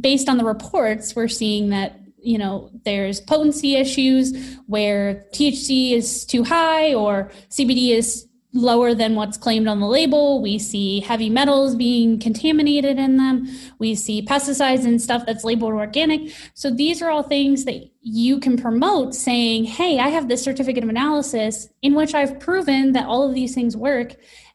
[0.00, 6.24] based on the reports, we're seeing that you know there's potency issues where THC is
[6.24, 10.40] too high or CBD is lower than what's claimed on the label.
[10.40, 13.48] We see heavy metals being contaminated in them.
[13.80, 16.32] We see pesticides and stuff that's labeled organic.
[16.54, 20.84] So these are all things that you can promote saying, hey, I have this certificate
[20.84, 24.14] of analysis in which I've proven that all of these things work.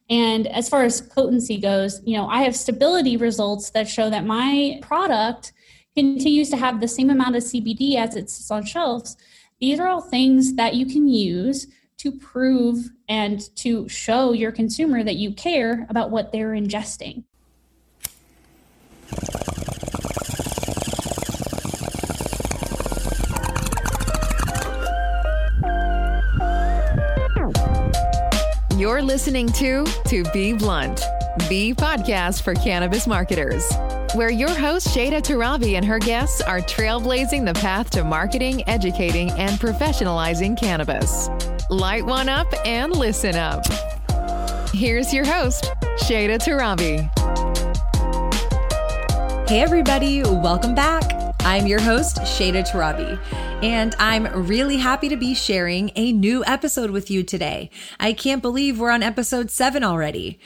[0.09, 4.25] And as far as potency goes, you know, I have stability results that show that
[4.25, 5.53] my product
[5.95, 9.17] continues to have the same amount of CBD as it sits on shelves.
[9.59, 11.67] These are all things that you can use
[11.97, 17.23] to prove and to show your consumer that you care about what they're ingesting.
[28.79, 31.01] You're listening to To Be Blunt,
[31.49, 33.69] the podcast for cannabis marketers,
[34.15, 39.31] where your host Shayda Torabi and her guests are trailblazing the path to marketing, educating,
[39.31, 41.29] and professionalizing cannabis.
[41.69, 43.65] Light one up and listen up.
[44.69, 47.09] Here's your host, Shayda Torabi.
[49.49, 51.18] Hey, everybody, welcome back.
[51.41, 53.17] I'm your host, Shayda Torabi,
[53.63, 57.69] and I'm really happy to be sharing a new episode with you today.
[57.99, 60.39] I can't believe we're on episode seven already.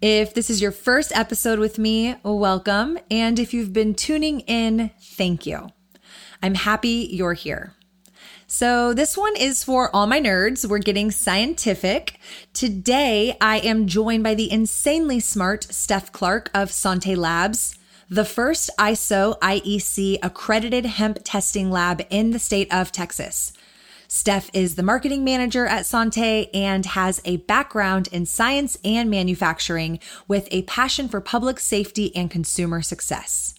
[0.00, 2.98] If this is your first episode with me, welcome.
[3.10, 5.68] And if you've been tuning in, thank you.
[6.42, 7.74] I'm happy you're here.
[8.46, 10.68] So, this one is for all my nerds.
[10.68, 12.20] We're getting scientific.
[12.52, 17.76] Today, I am joined by the insanely smart Steph Clark of Sante Labs,
[18.10, 23.52] the first ISO IEC accredited hemp testing lab in the state of Texas.
[24.08, 29.98] Steph is the marketing manager at Sante and has a background in science and manufacturing
[30.28, 33.54] with a passion for public safety and consumer success.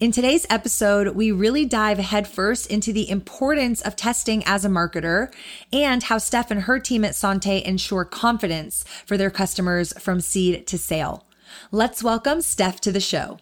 [0.00, 5.32] In today's episode, we really dive headfirst into the importance of testing as a marketer
[5.72, 10.66] and how Steph and her team at Sante ensure confidence for their customers from seed
[10.66, 11.24] to sale.
[11.70, 13.38] Let's welcome Steph to the show.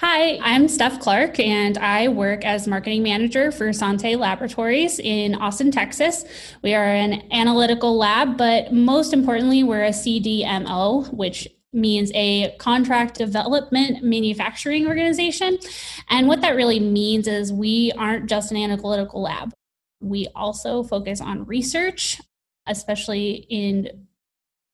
[0.00, 5.70] Hi, I'm Steph Clark, and I work as marketing manager for Sante Laboratories in Austin,
[5.70, 6.26] Texas.
[6.60, 13.16] We are an analytical lab, but most importantly, we're a CDMO, which means a contract
[13.16, 15.56] development manufacturing organization.
[16.10, 19.54] And what that really means is we aren't just an analytical lab.
[20.02, 22.20] We also focus on research,
[22.66, 24.08] especially in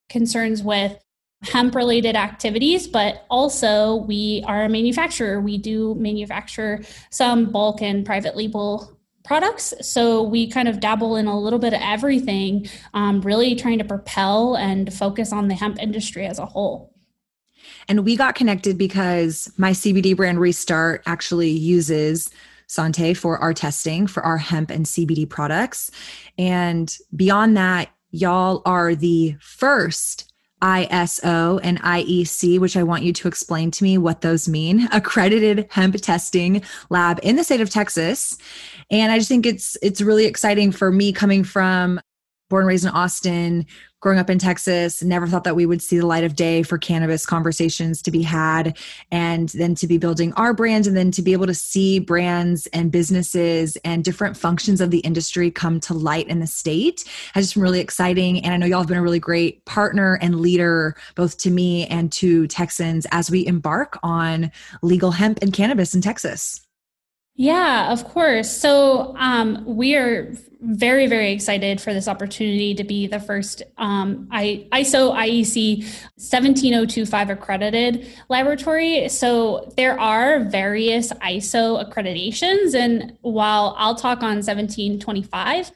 [0.09, 0.99] concerns with
[1.43, 5.41] hemp related activities, but also we are a manufacturer.
[5.41, 9.73] We do manufacture some bulk and private label products.
[9.81, 13.85] So we kind of dabble in a little bit of everything, um, really trying to
[13.85, 16.93] propel and focus on the hemp industry as a whole.
[17.89, 22.31] And we got connected because my CBD brand Restart actually uses
[22.67, 25.91] Sante for our testing for our hemp and CBD products.
[26.39, 30.32] And beyond that, y'all are the first
[30.63, 34.89] ISO and IEC, which I want you to explain to me what those mean.
[34.93, 38.39] Accredited hemp testing lab in the state of Texas.
[38.91, 42.01] And I just think it's it's really exciting for me coming from
[42.53, 43.65] born raised in Austin,
[44.01, 46.77] growing up in Texas, never thought that we would see the light of day for
[46.77, 48.77] cannabis conversations to be had
[49.11, 52.67] and then to be building our brand and then to be able to see brands
[52.75, 57.47] and businesses and different functions of the industry come to light in the state has
[57.47, 58.45] just been really exciting.
[58.45, 61.87] And I know y'all have been a really great partner and leader both to me
[61.87, 64.53] and to Texans as we embark on
[64.83, 66.61] legal hemp and cannabis in Texas.
[67.35, 68.51] Yeah, of course.
[68.51, 74.29] So um, we are very, very excited for this opportunity to be the first um,
[74.31, 75.85] ISO IEC
[76.19, 79.09] 17025 accredited laboratory.
[79.09, 82.75] So there are various ISO accreditations.
[82.75, 85.73] And while I'll talk on 1725,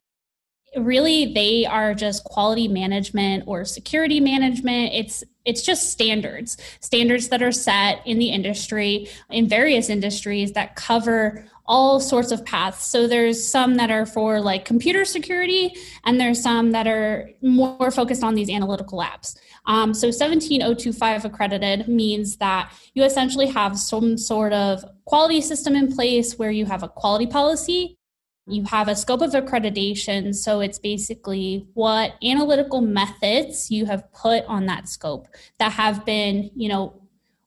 [0.76, 7.42] really they are just quality management or security management it's it's just standards standards that
[7.42, 12.86] are set in the industry in various industries that cover all sorts of paths.
[12.86, 15.74] So there's some that are for like computer security
[16.04, 19.36] and there's some that are more focused on these analytical labs
[19.66, 25.92] um, so 17025 accredited means that you essentially have some sort of quality system in
[25.92, 27.95] place where you have a quality policy
[28.46, 30.34] you have a scope of accreditation.
[30.34, 35.26] So it's basically what analytical methods you have put on that scope
[35.58, 37.00] that have been, you know,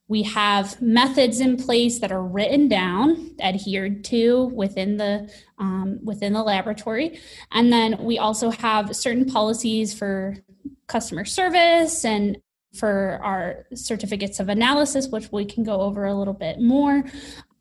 [0.10, 6.34] we have methods in place that are written down, adhered to within the um, within
[6.34, 7.20] the laboratory,
[7.52, 10.36] and then we also have certain policies for
[10.88, 12.40] customer service and
[12.74, 17.04] for our certificates of analysis, which we can go over a little bit more.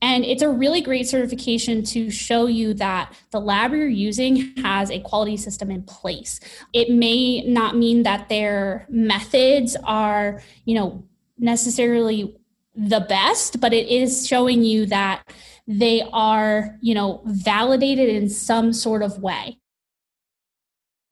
[0.01, 4.91] And it's a really great certification to show you that the lab you're using has
[4.91, 6.39] a quality system in place.
[6.73, 11.05] It may not mean that their methods are, you know,
[11.39, 12.37] necessarily
[12.77, 15.29] the best, but it is showing you that
[15.67, 19.59] they are, you know, validated in some sort of way.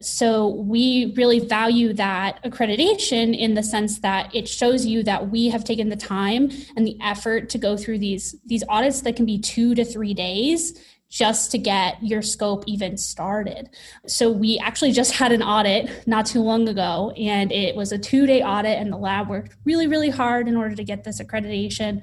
[0.03, 5.49] So we really value that accreditation in the sense that it shows you that we
[5.49, 9.25] have taken the time and the effort to go through these these audits that can
[9.25, 10.79] be 2 to 3 days
[11.09, 13.71] just to get your scope even started.
[14.07, 17.99] So we actually just had an audit not too long ago and it was a
[17.99, 22.03] 2-day audit and the lab worked really really hard in order to get this accreditation.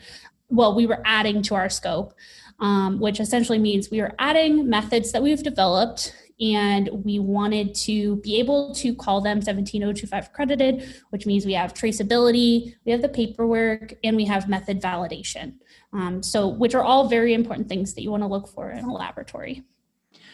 [0.49, 2.13] Well, we were adding to our scope.
[2.59, 6.13] Um, which essentially means we are adding methods that we've developed
[6.43, 11.73] and we wanted to be able to call them 17025 accredited, which means we have
[11.73, 15.53] traceability, we have the paperwork, and we have method validation.
[15.93, 18.83] Um, so, which are all very important things that you want to look for in
[18.83, 19.63] a laboratory.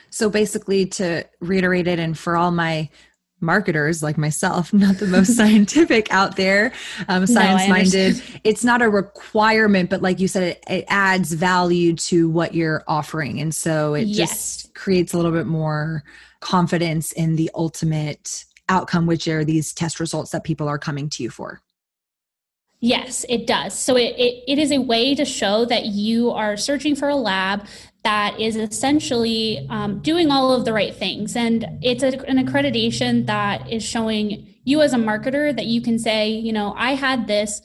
[0.10, 2.90] So, basically, to reiterate it, and for all my
[3.41, 6.71] marketers like myself, not the most scientific out there,
[7.07, 8.18] um, science minded.
[8.18, 12.53] No, it's not a requirement, but like you said, it, it, adds value to what
[12.53, 13.39] you're offering.
[13.39, 14.30] And so it yes.
[14.30, 16.03] just creates a little bit more
[16.39, 21.24] confidence in the ultimate outcome, which are these test results that people are coming to
[21.24, 21.62] you for.
[22.81, 23.77] Yes, it does.
[23.77, 27.15] So it, it, it is a way to show that you are searching for a
[27.15, 27.65] lab
[28.04, 31.36] that is essentially um, doing all of the right things.
[31.36, 36.00] And it's a, an accreditation that is showing you as a marketer that you can
[36.00, 37.62] say, you know, I had this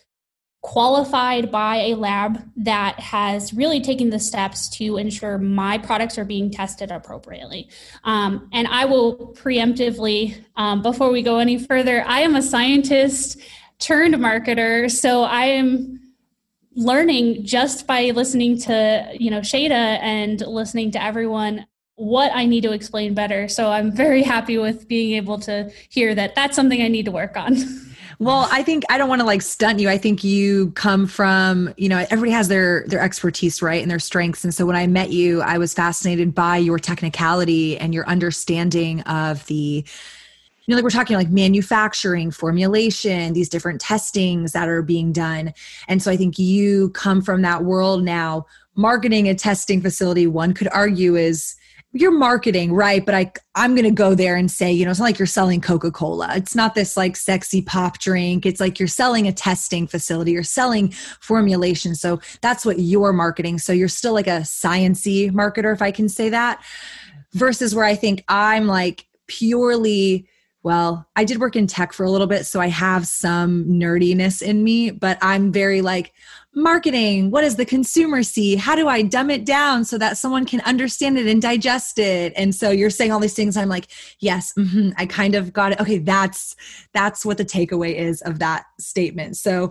[0.63, 6.25] qualified by a lab that has really taken the steps to ensure my products are
[6.25, 7.69] being tested appropriately.
[8.05, 13.39] Um, and I will preemptively, um, before we go any further, I am a scientist
[13.79, 14.91] turned marketer.
[14.91, 16.01] So I am
[16.77, 21.67] learning just by listening to you know Shayda and listening to everyone
[21.97, 23.47] what I need to explain better.
[23.47, 27.13] So I'm very happy with being able to hear that that's something I need to
[27.13, 27.57] work on.
[28.21, 29.89] Well, I think I don't want to like stunt you.
[29.89, 33.83] I think you come from, you know, everybody has their their expertise, right?
[33.83, 34.45] And their strengths.
[34.45, 39.01] And so when I met you, I was fascinated by your technicality and your understanding
[39.03, 39.85] of the
[40.67, 45.53] you know, like we're talking like manufacturing, formulation, these different testings that are being done.
[45.89, 48.47] And so I think you come from that world now.
[48.77, 51.55] Marketing a testing facility, one could argue, is
[51.93, 53.07] you're marketing, right?
[53.07, 55.27] But I, I'm going to go there and say, you know, it's not like you're
[55.27, 56.29] selling Coca Cola.
[56.35, 58.45] It's not this like sexy pop drink.
[58.45, 60.33] It's like you're selling a testing facility.
[60.33, 60.91] You're selling
[61.21, 61.95] formulation.
[61.95, 63.61] So that's what you're marketing.
[63.61, 66.61] So you're still like a sciency marketer, if I can say that,
[67.33, 70.27] versus where I think I'm like purely
[70.65, 74.41] well, I did work in tech for a little bit, so I have some nerdiness
[74.41, 76.15] in me, but I'm very like,
[76.55, 78.57] marketing, what does the consumer see?
[78.57, 82.33] How do I dumb it down so that someone can understand it and digest it?
[82.35, 83.59] And so you're saying all these things.
[83.59, 83.89] I'm like,
[84.21, 85.81] yes, mm-hmm, I kind of got it.
[85.81, 86.57] Okay, that's
[86.95, 89.37] that's what the takeaway is of that statement.
[89.37, 89.71] So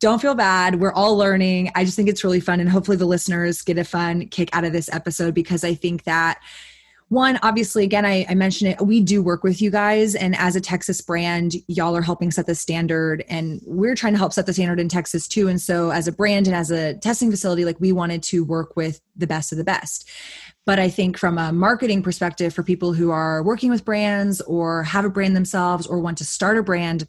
[0.00, 0.80] don't feel bad.
[0.80, 1.72] We're all learning.
[1.74, 2.60] I just think it's really fun.
[2.60, 6.04] And hopefully the listeners get a fun kick out of this episode because I think
[6.04, 6.40] that
[7.08, 10.56] one obviously again I, I, mentioned it we do work with you guys and as
[10.56, 14.46] a texas brand y'all are helping set the standard and we're trying to help set
[14.46, 17.64] the standard in texas too and so as a brand and as a testing facility
[17.64, 20.08] like we wanted to work with the best of the best.
[20.64, 24.82] But i think from a marketing perspective for people who are working with brands or
[24.82, 27.06] have a brand themselves or want to start a brand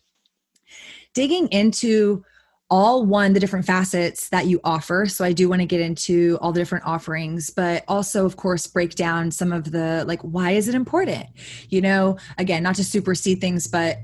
[1.16, 2.24] digging into
[2.70, 5.06] all one the different facets that you offer.
[5.06, 8.68] So i do want to get into all the different offerings but also of course
[8.68, 11.28] break down some of the like why is it important?
[11.70, 14.00] You know again not to supersede things but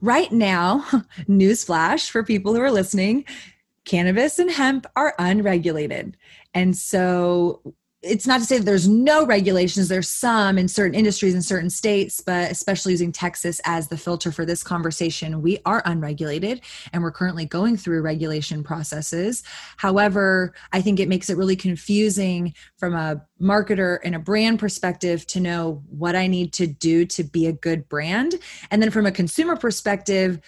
[0.00, 0.80] right now
[1.28, 3.24] newsflash for people who are listening
[3.88, 6.16] cannabis and hemp are unregulated.
[6.54, 11.34] And so it's not to say that there's no regulations there's some in certain industries
[11.34, 15.82] in certain states but especially using texas as the filter for this conversation we are
[15.84, 16.60] unregulated
[16.92, 19.42] and we're currently going through regulation processes
[19.78, 25.26] however i think it makes it really confusing from a marketer and a brand perspective
[25.26, 28.36] to know what i need to do to be a good brand
[28.70, 30.40] and then from a consumer perspective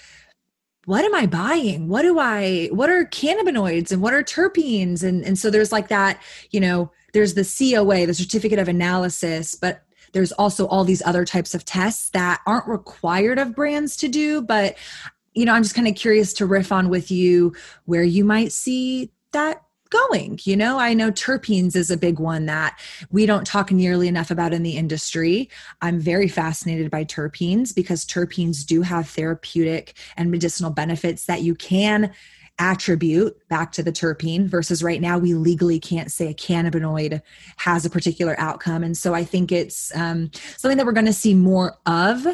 [0.87, 1.88] what am I buying?
[1.88, 5.04] What do I, what are cannabinoids and what are terpenes?
[5.04, 9.55] And, and so there's like that, you know, there's the COA, the certificate of analysis,
[9.55, 14.09] but there's also all these other types of tests that aren't required of brands to
[14.09, 14.43] do.
[14.43, 14.76] But,
[15.35, 18.52] you know, I'm just kind of curious to riff on with you where you might
[18.52, 22.79] see that going you know i know terpenes is a big one that
[23.11, 25.50] we don't talk nearly enough about in the industry
[25.83, 31.57] i'm very fascinated by terpenes because terpenes do have therapeutic and medicinal benefits that you
[31.57, 32.12] can
[32.61, 37.21] attribute back to the terpene versus right now we legally can't say a cannabinoid
[37.57, 38.85] has a particular outcome.
[38.85, 42.26] And so i think it's um, something that we're going to see more of.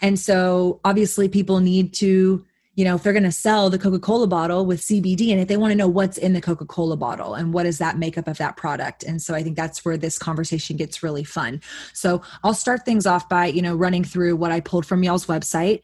[0.00, 4.26] And so obviously people need to you know if they're going to sell the coca-cola
[4.26, 7.52] bottle with cbd in it they want to know what's in the coca-cola bottle and
[7.52, 9.02] what is that makeup of that product.
[9.02, 11.60] And so i think that's where this conversation gets really fun.
[11.92, 15.26] So i'll start things off by you know running through what i pulled from y'all's
[15.26, 15.82] website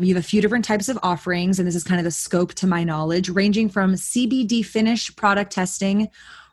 [0.00, 2.54] you have a few different types of offerings, and this is kind of the scope
[2.54, 6.08] to my knowledge, ranging from CBD finish product testing,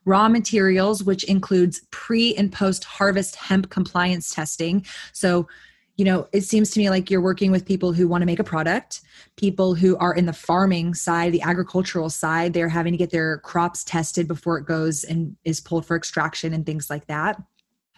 [0.05, 4.85] raw materials, which includes pre and post harvest hemp compliance testing.
[5.13, 5.47] So,
[5.95, 8.39] you know, it seems to me like you're working with people who want to make
[8.39, 9.01] a product,
[9.35, 12.53] people who are in the farming side, the agricultural side.
[12.53, 16.53] They're having to get their crops tested before it goes and is pulled for extraction
[16.53, 17.41] and things like that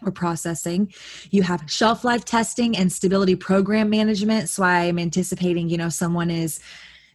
[0.05, 0.93] or processing.
[1.31, 4.49] You have shelf life testing and stability program management.
[4.49, 6.59] So I'm anticipating, you know, someone is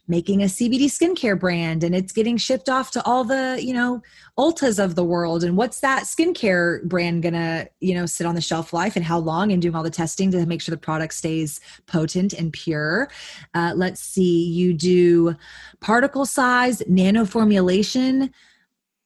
[0.07, 4.03] making a CBD skincare brand and it's getting shipped off to all the, you know,
[4.39, 5.45] Ultas of the world.
[5.45, 9.19] And what's that skincare brand gonna, you know, sit on the shelf life and how
[9.19, 13.09] long and doing all the testing to make sure the product stays potent and pure.
[13.55, 15.35] Uh, let's see, you do
[15.81, 18.31] particle size, nano formulation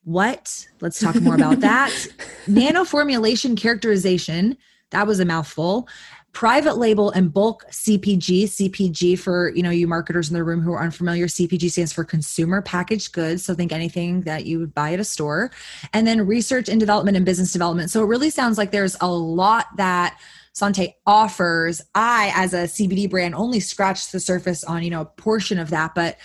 [0.08, 0.66] what?
[0.80, 1.92] Let's talk more about that.
[2.46, 4.56] Nano formulation characterization.
[4.88, 5.86] That was a mouthful.
[6.32, 8.44] Private label and bulk CPG.
[8.44, 11.26] CPG for you know you marketers in the room who are unfamiliar.
[11.26, 13.44] CPG stands for consumer packaged goods.
[13.44, 15.50] So think anything that you would buy at a store.
[15.92, 17.90] And then research and development and business development.
[17.90, 20.18] So it really sounds like there's a lot that
[20.54, 21.82] Sante offers.
[21.94, 25.68] I, as a CBD brand, only scratched the surface on you know a portion of
[25.68, 26.16] that, but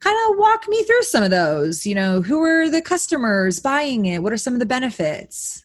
[0.00, 1.86] kind of walk me through some of those.
[1.86, 4.22] You know, who are the customers buying it?
[4.22, 5.64] What are some of the benefits?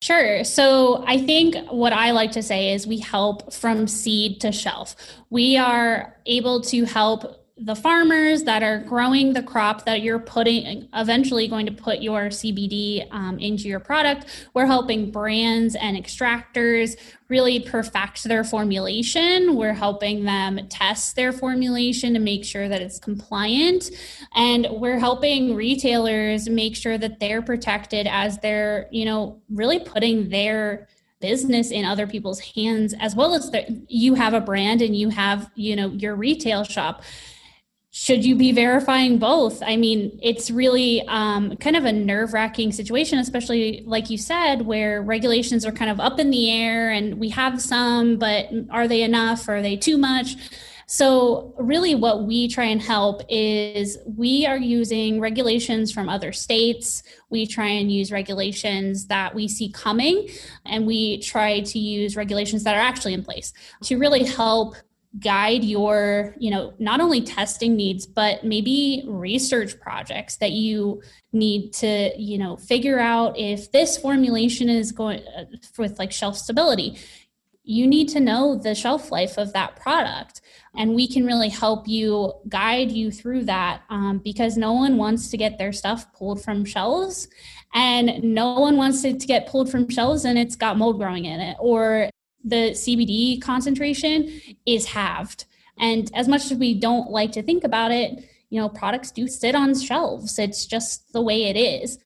[0.00, 0.44] Sure.
[0.44, 4.94] So I think what I like to say is we help from seed to shelf.
[5.30, 10.88] We are able to help the farmers that are growing the crop that you're putting
[10.94, 14.26] eventually going to put your CBD um, into your product.
[14.54, 16.96] We're helping brands and extractors
[17.28, 19.56] really perfect their formulation.
[19.56, 23.90] We're helping them test their formulation to make sure that it's compliant.
[24.34, 30.28] And we're helping retailers make sure that they're protected as they're, you know, really putting
[30.28, 30.88] their
[31.20, 35.08] business in other people's hands as well as the, you have a brand and you
[35.08, 37.02] have you know your retail shop
[38.00, 39.60] should you be verifying both?
[39.60, 44.62] I mean, it's really um, kind of a nerve wracking situation, especially like you said,
[44.62, 48.86] where regulations are kind of up in the air and we have some, but are
[48.86, 49.48] they enough?
[49.48, 50.36] Are they too much?
[50.86, 57.02] So, really, what we try and help is we are using regulations from other states.
[57.30, 60.28] We try and use regulations that we see coming,
[60.64, 63.52] and we try to use regulations that are actually in place
[63.82, 64.76] to really help
[65.20, 71.00] guide your you know not only testing needs but maybe research projects that you
[71.32, 75.44] need to you know figure out if this formulation is going uh,
[75.78, 76.98] with like shelf stability.
[77.64, 80.40] You need to know the shelf life of that product
[80.74, 85.30] and we can really help you guide you through that um, because no one wants
[85.30, 87.28] to get their stuff pulled from shelves
[87.74, 91.26] and no one wants it to get pulled from shelves and it's got mold growing
[91.26, 92.08] in it or
[92.44, 95.44] the CBD concentration is halved.
[95.78, 99.28] And as much as we don't like to think about it, you know, products do
[99.28, 100.38] sit on shelves.
[100.38, 101.98] It's just the way it is.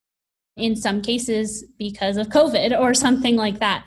[0.56, 3.86] In some cases, because of COVID or something like that.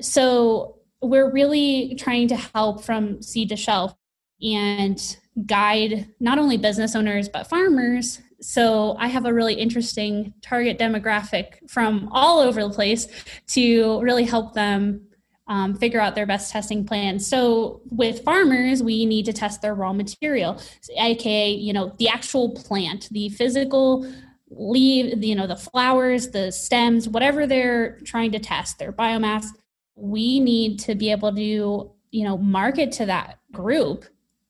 [0.00, 3.94] So we're really trying to help from seed to shelf
[4.42, 10.78] and guide not only business owners but farmers so I have a really interesting target
[10.78, 13.06] demographic from all over the place
[13.48, 15.06] to really help them
[15.48, 17.18] um, figure out their best testing plan.
[17.18, 20.60] So with farmers, we need to test their raw material,
[20.96, 24.10] aka you know the actual plant, the physical
[24.50, 29.46] leaf, you know the flowers, the stems, whatever they're trying to test, their biomass.
[29.94, 34.04] We need to be able to you know market to that group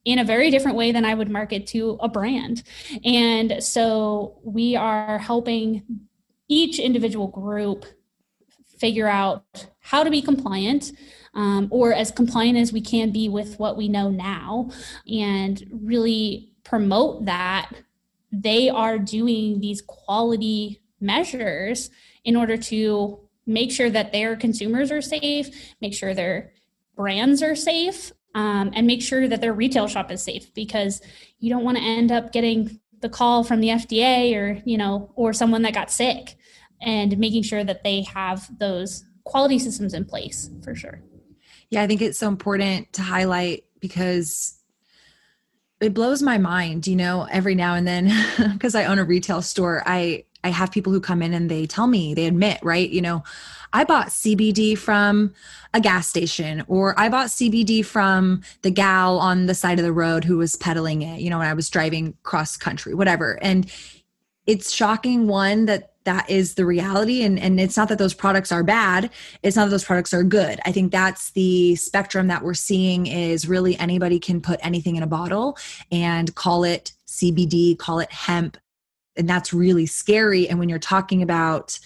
[0.05, 2.65] in a very different way than I would market to a brand.
[3.05, 5.85] And so we are helping
[6.49, 7.87] each individual group
[8.83, 10.91] figure out how to be compliant
[11.35, 14.69] um, or as compliant as we can be with what we know now
[15.07, 17.71] and really promote that
[18.33, 21.91] they are doing these quality measures
[22.25, 26.53] in order to make sure that their consumers are safe, make sure their
[26.97, 31.01] brands are safe, um, and make sure that their retail shop is safe because
[31.39, 35.13] you don't want to end up getting the call from the FDA or you know
[35.15, 36.37] or someone that got sick
[36.83, 41.01] and making sure that they have those quality systems in place for sure.
[41.71, 44.59] Yeah, I think it's so important to highlight because
[45.81, 48.13] it blows my mind, you know, every now and then
[48.53, 51.67] because I own a retail store, I I have people who come in and they
[51.67, 52.91] tell me, they admit, right?
[52.91, 53.23] You know,
[53.73, 55.33] I bought CBD from
[55.73, 59.93] a gas station or I bought CBD from the gal on the side of the
[59.93, 63.39] road who was peddling it, you know, when I was driving cross country, whatever.
[63.41, 63.71] And
[64.47, 67.23] it's shocking one that that is the reality.
[67.23, 69.11] And and it's not that those products are bad.
[69.43, 70.61] It's not that those products are good.
[70.65, 75.03] I think that's the spectrum that we're seeing is really anybody can put anything in
[75.03, 75.57] a bottle
[75.91, 78.57] and call it cbd call it hemp.
[79.17, 80.49] And that's really scary.
[80.49, 81.79] And when you're talking about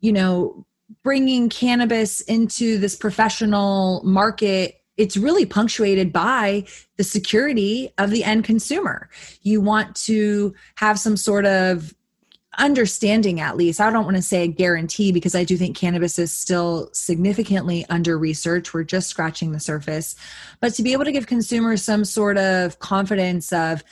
[0.00, 0.66] you know
[1.02, 6.62] bringing cannabis into this professional market it's really punctuated by
[6.98, 9.08] the security of the end consumer.
[9.40, 11.94] You want to have some sort of
[12.58, 16.18] understanding at least i don't want to say a guarantee because i do think cannabis
[16.18, 18.72] is still significantly under research.
[18.72, 20.16] We're just scratching the surface.
[20.60, 23.82] But to be able to give consumers some sort of confidence of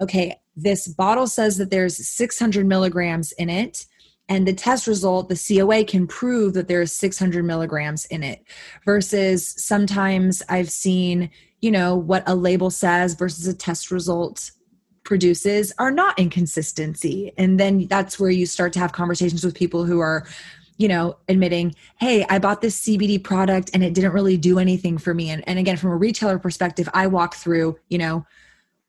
[0.00, 3.86] okay this bottle says that there's 600 milligrams in it
[4.28, 8.44] and the test result the coa can prove that there's 600 milligrams in it
[8.84, 14.50] versus sometimes i've seen you know what a label says versus a test result
[15.08, 17.32] produces are not inconsistency.
[17.36, 20.26] And then that's where you start to have conversations with people who are
[20.76, 24.96] you know admitting hey i bought this cbd product and it didn't really do anything
[24.96, 25.28] for me.
[25.30, 28.24] And, and again from a retailer perspective i walk through you know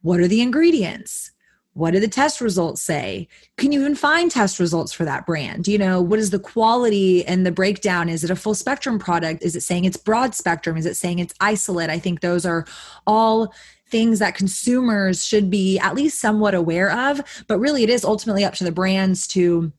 [0.02, 1.32] what are the ingredients?
[1.74, 3.28] What do the test results say?
[3.58, 5.68] Can you even find test results for that brand?
[5.68, 8.10] You know what is the quality and the breakdown?
[8.10, 9.44] Is it a full spectrum product?
[9.44, 10.78] Is it saying it's broad spectrum?
[10.78, 11.90] Is it saying it's isolate?
[11.90, 12.66] I think those are
[13.08, 13.54] all
[13.90, 17.22] things that consumers should be at least somewhat aware of.
[17.48, 19.72] But really, it is ultimately up to the brands to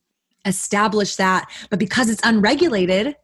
[0.44, 1.50] establish that.
[1.70, 3.16] But because it's unregulated,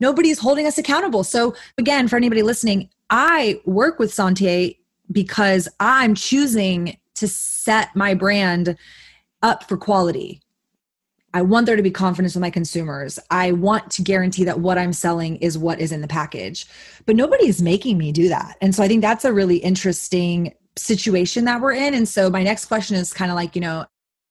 [0.00, 1.24] nobody's holding us accountable.
[1.24, 4.78] So, again, for anybody listening, I work with Santé
[5.10, 8.76] because I'm choosing to set my brand
[9.42, 10.40] up for quality.
[11.38, 13.16] I want there to be confidence with my consumers.
[13.30, 16.66] I want to guarantee that what I'm selling is what is in the package.
[17.06, 18.56] But nobody is making me do that.
[18.60, 21.94] And so I think that's a really interesting situation that we're in.
[21.94, 23.86] And so my next question is kind of like, you know,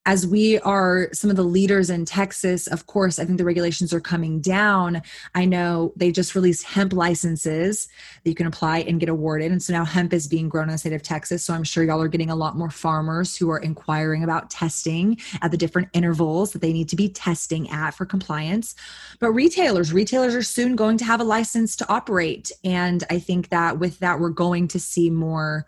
[0.08, 3.94] as we are some of the leaders in Texas, of course, I think the regulations
[3.94, 5.02] are coming down.
[5.36, 7.90] I know they just released hemp licenses
[8.24, 9.52] that you can apply and get awarded.
[9.52, 11.44] And so now hemp is being grown in the state of Texas.
[11.44, 15.18] So I'm sure y'all are getting a lot more farmers who are inquiring about testing
[15.42, 18.76] at the different intervals that they need to be testing at for compliance.
[19.20, 22.50] But retailers, retailers are soon going to have a license to operate.
[22.64, 25.66] And I think that with that, we're going to see more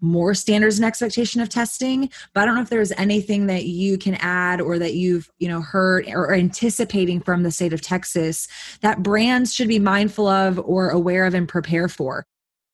[0.00, 3.96] more standards and expectation of testing but i don't know if there's anything that you
[3.96, 8.48] can add or that you've you know heard or anticipating from the state of texas
[8.80, 12.26] that brands should be mindful of or aware of and prepare for.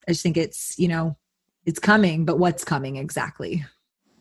[0.08, 1.16] I just think it's you know
[1.66, 3.64] it's coming but what's coming exactly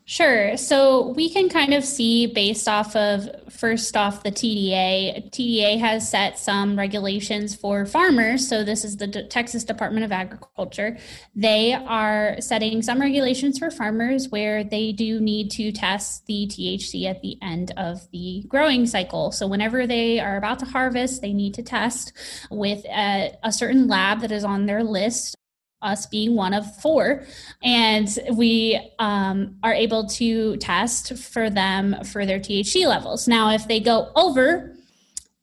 [0.10, 0.58] Sure.
[0.58, 5.30] So we can kind of see based off of first off the TDA.
[5.30, 8.48] TDA has set some regulations for farmers.
[8.48, 10.98] So this is the D- Texas Department of Agriculture.
[11.36, 17.06] They are setting some regulations for farmers where they do need to test the THC
[17.06, 19.32] at the end of the growing cycle.
[19.32, 22.14] So whenever they are about to harvest, they need to test
[22.50, 25.36] with a, a certain lab that is on their list
[25.82, 27.24] us being one of four.
[27.64, 33.28] And we um, are able to test for them for their THC levels.
[33.28, 34.76] Now, if they go over,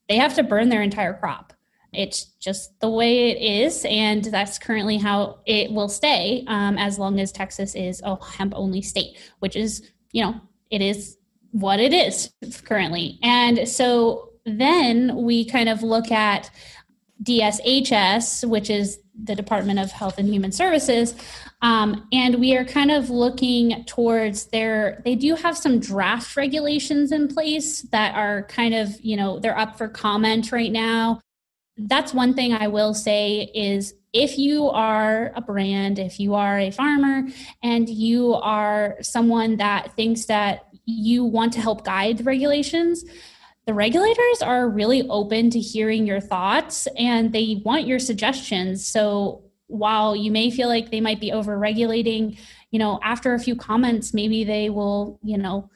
[0.09, 1.53] they have to burn their entire crop.
[1.92, 6.99] It's just the way it is, and that's currently how it will stay um, as
[6.99, 10.38] long as Texas is a hemp only state, which is, you know,
[10.70, 11.16] it is
[11.53, 12.33] what it is
[12.64, 13.18] currently.
[13.22, 16.51] And so then we kind of look at
[17.22, 21.14] DSHS, which is the Department of Health and Human Services.
[21.62, 27.12] Um, and we are kind of looking towards their, they do have some draft regulations
[27.12, 31.20] in place that are kind of, you know, they're up for comment right now.
[31.79, 36.59] That's one thing I will say is if you are a brand, if you are
[36.59, 37.29] a farmer,
[37.62, 43.05] and you are someone that thinks that you want to help guide the regulations,
[43.66, 48.87] the regulators are really open to hearing your thoughts and they want your suggestions.
[48.87, 52.38] So while you may feel like they might be over regulating,
[52.70, 55.68] you know, after a few comments, maybe they will, you know,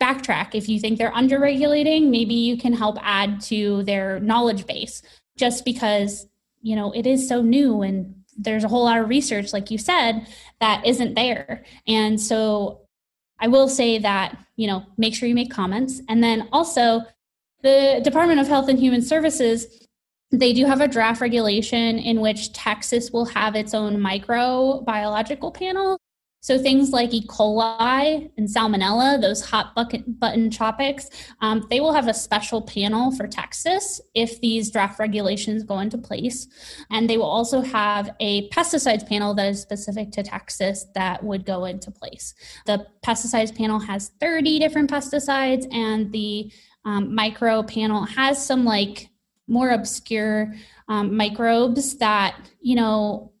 [0.00, 0.54] backtrack.
[0.54, 5.02] If you think they're under regulating, maybe you can help add to their knowledge base
[5.36, 6.26] just because,
[6.62, 9.78] you know, it is so new and there's a whole lot of research, like you
[9.78, 10.26] said,
[10.60, 11.64] that isn't there.
[11.86, 12.80] And so
[13.38, 16.00] I will say that, you know, make sure you make comments.
[16.08, 17.02] And then also,
[17.62, 19.86] the Department of Health and Human Services
[20.32, 25.98] they do have a draft regulation in which Texas will have its own microbiological panel.
[26.40, 27.26] So things like E.
[27.26, 33.26] coli and Salmonella, those hot button topics, um, they will have a special panel for
[33.26, 36.46] Texas if these draft regulations go into place.
[36.90, 41.44] And they will also have a pesticides panel that is specific to Texas that would
[41.44, 42.34] go into place.
[42.64, 46.52] The pesticides panel has 30 different pesticides, and the
[46.86, 49.10] um, micro panel has some like
[49.48, 50.54] more obscure
[50.88, 53.32] um, microbes that, you know,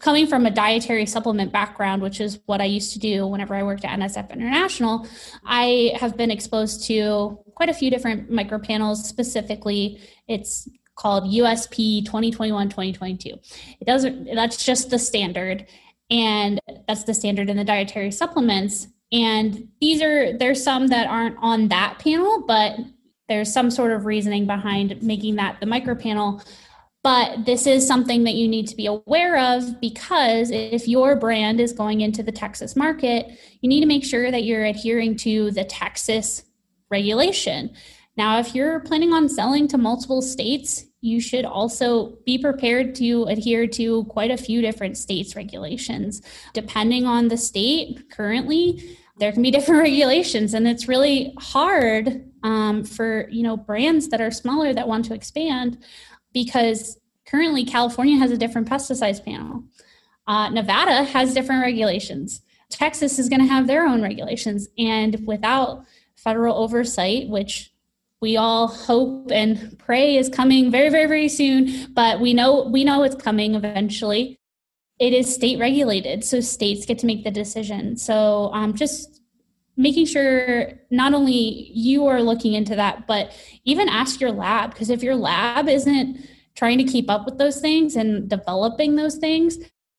[0.00, 3.62] coming from a dietary supplement background, which is what I used to do whenever I
[3.62, 5.08] worked at NSF International,
[5.44, 12.04] I have been exposed to quite a few different micro panels Specifically, it's called USP
[12.06, 13.26] 2021-2022.
[13.80, 15.66] It doesn't that's just the standard
[16.10, 21.36] and that's the standard in the dietary supplements and these are there's some that aren't
[21.40, 22.76] on that panel but
[23.28, 26.42] there's some sort of reasoning behind making that the micro panel
[27.04, 31.60] but this is something that you need to be aware of because if your brand
[31.60, 35.50] is going into the Texas market, you need to make sure that you're adhering to
[35.52, 36.42] the Texas
[36.90, 37.70] regulation.
[38.18, 43.22] Now, if you're planning on selling to multiple states, you should also be prepared to
[43.28, 46.20] adhere to quite a few different states' regulations.
[46.52, 52.82] Depending on the state, currently, there can be different regulations, and it's really hard um,
[52.84, 55.78] for you know brands that are smaller that want to expand
[56.32, 59.62] because currently California has a different pesticide panel.
[60.26, 62.40] Uh, Nevada has different regulations.
[62.68, 64.68] Texas is going to have their own regulations.
[64.76, 65.84] And without
[66.16, 67.72] federal oversight, which
[68.20, 72.84] we all hope and pray is coming very, very, very soon, but we know we
[72.84, 74.38] know it's coming eventually.
[74.98, 77.96] It is state regulated, so states get to make the decision.
[77.96, 79.22] So um, just
[79.76, 83.32] making sure not only you are looking into that, but
[83.64, 86.26] even ask your lab because if your lab isn't
[86.56, 89.58] trying to keep up with those things and developing those things,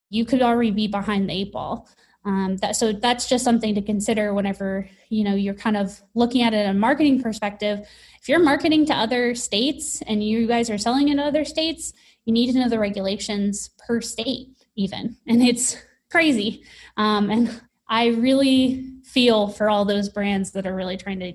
[0.09, 1.87] you could already be behind the eight ball.
[2.25, 6.41] Um, that, so that's just something to consider whenever you know you're kind of looking
[6.41, 7.87] at it in a marketing perspective.
[8.21, 11.93] If you're marketing to other states and you guys are selling in other states,
[12.25, 15.77] you need to know the regulations per state, even, and it's
[16.11, 16.63] crazy.
[16.97, 21.33] Um, and I really feel for all those brands that are really trying to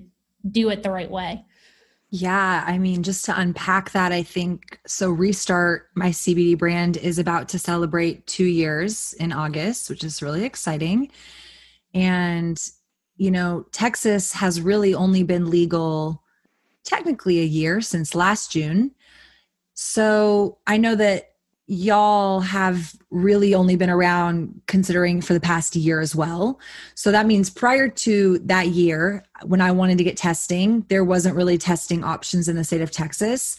[0.49, 1.43] do it the right way.
[2.17, 5.09] Yeah, I mean, just to unpack that, I think so.
[5.09, 10.45] Restart, my CBD brand, is about to celebrate two years in August, which is really
[10.45, 11.11] exciting.
[11.93, 12.57] And,
[13.17, 16.23] you know, Texas has really only been legal
[16.85, 18.91] technically a year since last June.
[19.73, 21.34] So I know that
[21.67, 26.59] y'all have really only been around considering for the past year as well.
[26.93, 31.35] So that means prior to that year, when I wanted to get testing, there wasn't
[31.35, 33.57] really testing options in the state of Texas.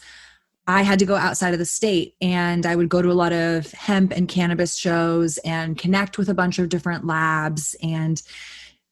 [0.68, 3.32] I had to go outside of the state and I would go to a lot
[3.32, 7.74] of hemp and cannabis shows and connect with a bunch of different labs.
[7.82, 8.20] And,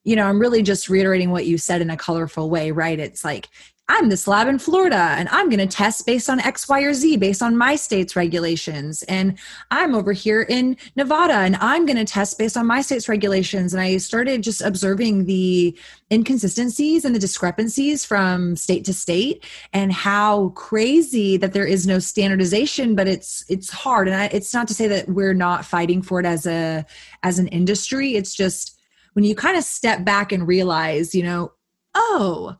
[0.05, 2.99] you know, I'm really just reiterating what you said in a colorful way, right?
[2.99, 3.49] It's like
[3.87, 6.95] I'm this lab in Florida and I'm going to test based on X, Y, or
[6.95, 9.03] Z based on my state's regulations.
[9.03, 9.39] And
[9.71, 13.75] I'm over here in Nevada and I'm going to test based on my state's regulations.
[13.75, 15.79] And I started just observing the
[16.11, 19.45] inconsistencies and the discrepancies from state to state
[19.75, 24.09] and how crazy that there is no standardization, but it's, it's hard.
[24.09, 26.87] And I, it's not to say that we're not fighting for it as a,
[27.23, 28.15] as an industry.
[28.15, 28.79] It's just
[29.13, 31.53] when you kind of step back and realize, you know,
[31.95, 32.57] oh,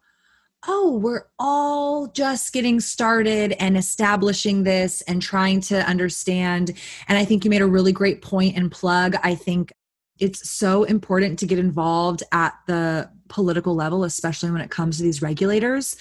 [0.67, 6.73] oh, we're all just getting started and establishing this and trying to understand.
[7.09, 9.17] And I think you made a really great point and plug.
[9.23, 9.73] I think
[10.19, 15.03] it's so important to get involved at the political level, especially when it comes to
[15.03, 15.97] these regulators.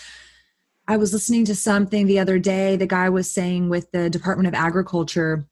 [0.88, 2.76] I was listening to something the other day.
[2.76, 5.46] The guy was saying with the Department of Agriculture,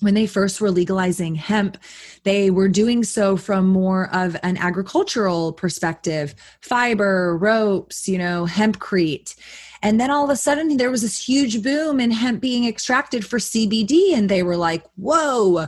[0.00, 1.76] when they first were legalizing hemp,
[2.24, 9.36] they were doing so from more of an agricultural perspective fiber, ropes, you know, hempcrete.
[9.82, 13.24] And then all of a sudden, there was this huge boom in hemp being extracted
[13.24, 14.12] for CBD.
[14.14, 15.66] And they were like, whoa,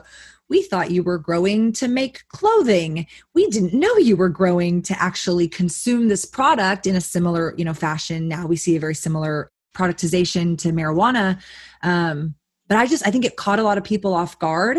[0.48, 3.06] we thought you were growing to make clothing.
[3.34, 7.64] We didn't know you were growing to actually consume this product in a similar, you
[7.64, 8.26] know, fashion.
[8.26, 11.40] Now we see a very similar productization to marijuana.
[11.82, 12.34] Um,
[12.70, 14.78] but i just i think it caught a lot of people off guard.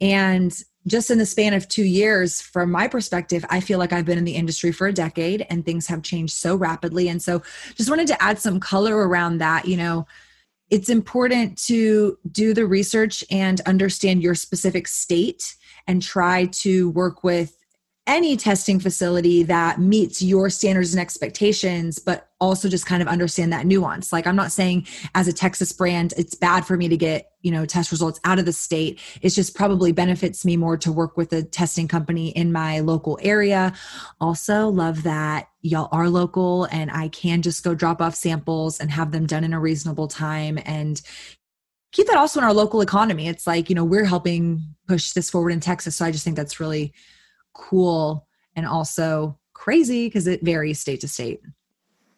[0.00, 4.06] And just in the span of two years from my perspective i feel like i've
[4.06, 7.08] been in the industry for a decade and things have changed so rapidly.
[7.08, 7.42] And so
[7.74, 10.06] just wanted to add some color around that you know.
[10.70, 15.56] It's important to do the research and understand your specific state
[15.88, 17.59] and try to work with
[18.10, 23.52] any testing facility that meets your standards and expectations, but also just kind of understand
[23.52, 24.12] that nuance.
[24.12, 27.52] Like I'm not saying as a Texas brand, it's bad for me to get, you
[27.52, 28.98] know, test results out of the state.
[29.22, 33.16] It's just probably benefits me more to work with a testing company in my local
[33.22, 33.72] area.
[34.20, 38.90] Also love that y'all are local and I can just go drop off samples and
[38.90, 41.00] have them done in a reasonable time and
[41.92, 43.28] keep that also in our local economy.
[43.28, 45.94] It's like, you know, we're helping push this forward in Texas.
[45.94, 46.92] So I just think that's really
[47.54, 51.40] cool and also crazy because it varies state to state.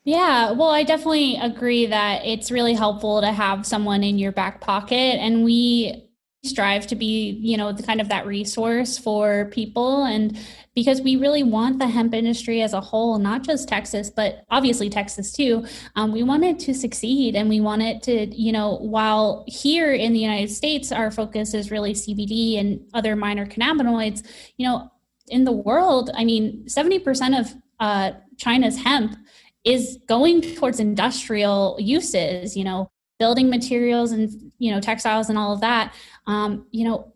[0.04, 4.60] Yeah, well, I definitely agree that it's really helpful to have someone in your back
[4.60, 4.94] pocket.
[5.20, 6.08] And we
[6.44, 10.04] strive to be, you know, the kind of that resource for people.
[10.04, 10.36] And
[10.74, 14.90] because we really want the hemp industry as a whole, not just Texas, but obviously
[14.90, 15.64] Texas too.
[15.94, 19.92] Um, we want it to succeed and we want it to, you know, while here
[19.92, 24.91] in the United States, our focus is really CBD and other minor cannabinoids, you know,
[25.32, 29.16] in the world, I mean, 70% of uh, China's hemp
[29.64, 35.52] is going towards industrial uses, you know, building materials and, you know, textiles and all
[35.54, 35.94] of that.
[36.26, 37.12] Um, you know,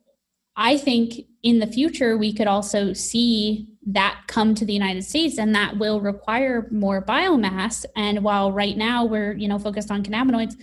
[0.57, 5.39] I think in the future, we could also see that come to the United States
[5.39, 7.85] and that will require more biomass.
[7.95, 10.57] And while right now we're, you know, focused on cannabinoids,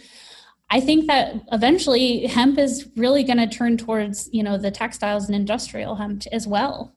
[0.72, 5.28] I think that eventually hemp is really going to turn towards, you know, the textiles
[5.28, 6.96] and industrial hemp as well.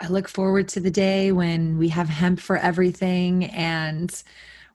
[0.00, 4.22] I look forward to the day when we have hemp for everything and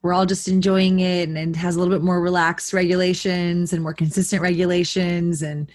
[0.01, 3.83] we're all just enjoying it and it has a little bit more relaxed regulations and
[3.83, 5.69] more consistent regulations and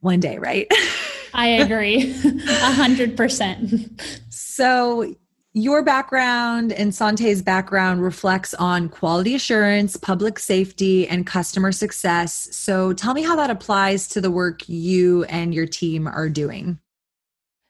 [0.00, 0.70] one day, right?
[1.34, 2.14] I agree.
[2.24, 4.00] A hundred percent.
[4.28, 5.14] So
[5.52, 12.48] your background and Sante's background reflects on quality assurance, public safety, and customer success.
[12.52, 16.78] So tell me how that applies to the work you and your team are doing.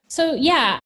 [0.09, 0.79] So, yeah,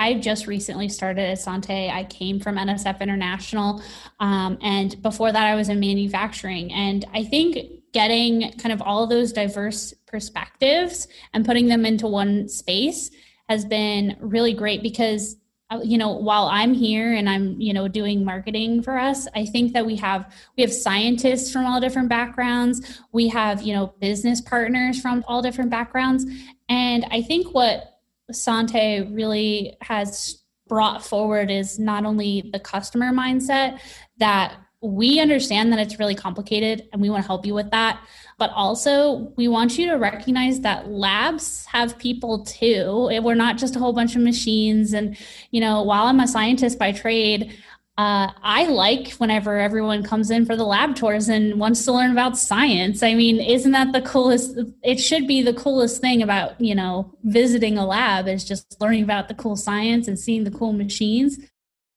[0.00, 1.90] I just recently started at Sante.
[1.90, 3.82] I came from NSF International.
[4.18, 6.72] Um, and before that, I was in manufacturing.
[6.72, 7.58] And I think
[7.92, 13.10] getting kind of all of those diverse perspectives and putting them into one space
[13.50, 15.36] has been really great because
[15.70, 19.44] uh, you know while i'm here and i'm you know doing marketing for us i
[19.44, 23.92] think that we have we have scientists from all different backgrounds we have you know
[24.00, 26.24] business partners from all different backgrounds
[26.68, 27.89] and i think what
[28.32, 33.80] Sante really has brought forward is not only the customer mindset
[34.18, 38.00] that we understand that it's really complicated and we want to help you with that
[38.40, 43.10] but also we want you to recognize that labs have people too.
[43.22, 45.16] We're not just a whole bunch of machines and
[45.50, 47.58] you know while i'm a scientist by trade
[48.00, 52.12] uh, I like whenever everyone comes in for the lab tours and wants to learn
[52.12, 53.02] about science.
[53.02, 54.58] I mean, isn't that the coolest?
[54.82, 59.02] It should be the coolest thing about, you know, visiting a lab is just learning
[59.02, 61.40] about the cool science and seeing the cool machines.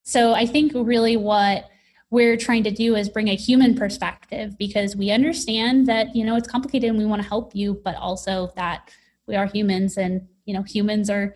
[0.04, 1.70] So I think really what
[2.10, 6.36] we're trying to do is bring a human perspective because we understand that, you know,
[6.36, 8.92] it's complicated and we want to help you, but also that
[9.26, 11.34] we are humans and, you know, humans are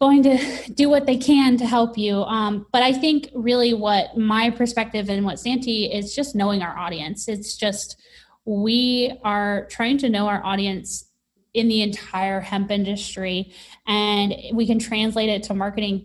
[0.00, 0.38] going to
[0.74, 2.22] do what they can to help you.
[2.24, 6.76] Um, but I think really what my perspective and what Sante is just knowing our
[6.76, 7.28] audience.
[7.28, 7.96] It's just
[8.44, 11.10] we are trying to know our audience
[11.54, 13.52] in the entire hemp industry
[13.86, 16.04] and we can translate it to marketing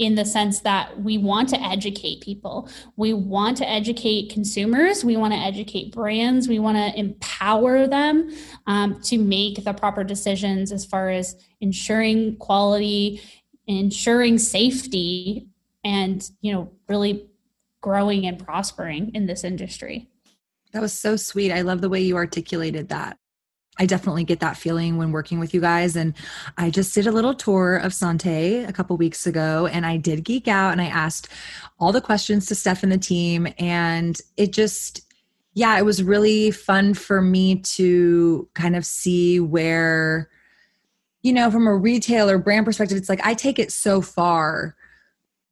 [0.00, 2.68] in the sense that we want to educate people.
[2.96, 5.04] We want to educate consumers.
[5.04, 6.48] We want to educate brands.
[6.48, 8.30] We want to empower them
[8.66, 13.20] um, to make the proper decisions as far as ensuring quality,
[13.66, 15.48] ensuring safety,
[15.84, 17.28] and you know, really
[17.82, 20.08] growing and prospering in this industry.
[20.72, 21.52] That was so sweet.
[21.52, 23.18] I love the way you articulated that.
[23.80, 25.96] I definitely get that feeling when working with you guys.
[25.96, 26.12] And
[26.58, 30.22] I just did a little tour of Sante a couple weeks ago and I did
[30.22, 31.28] geek out and I asked
[31.78, 33.48] all the questions to Steph and the team.
[33.58, 35.00] And it just,
[35.54, 40.28] yeah, it was really fun for me to kind of see where,
[41.22, 44.76] you know, from a retailer brand perspective, it's like I take it so far,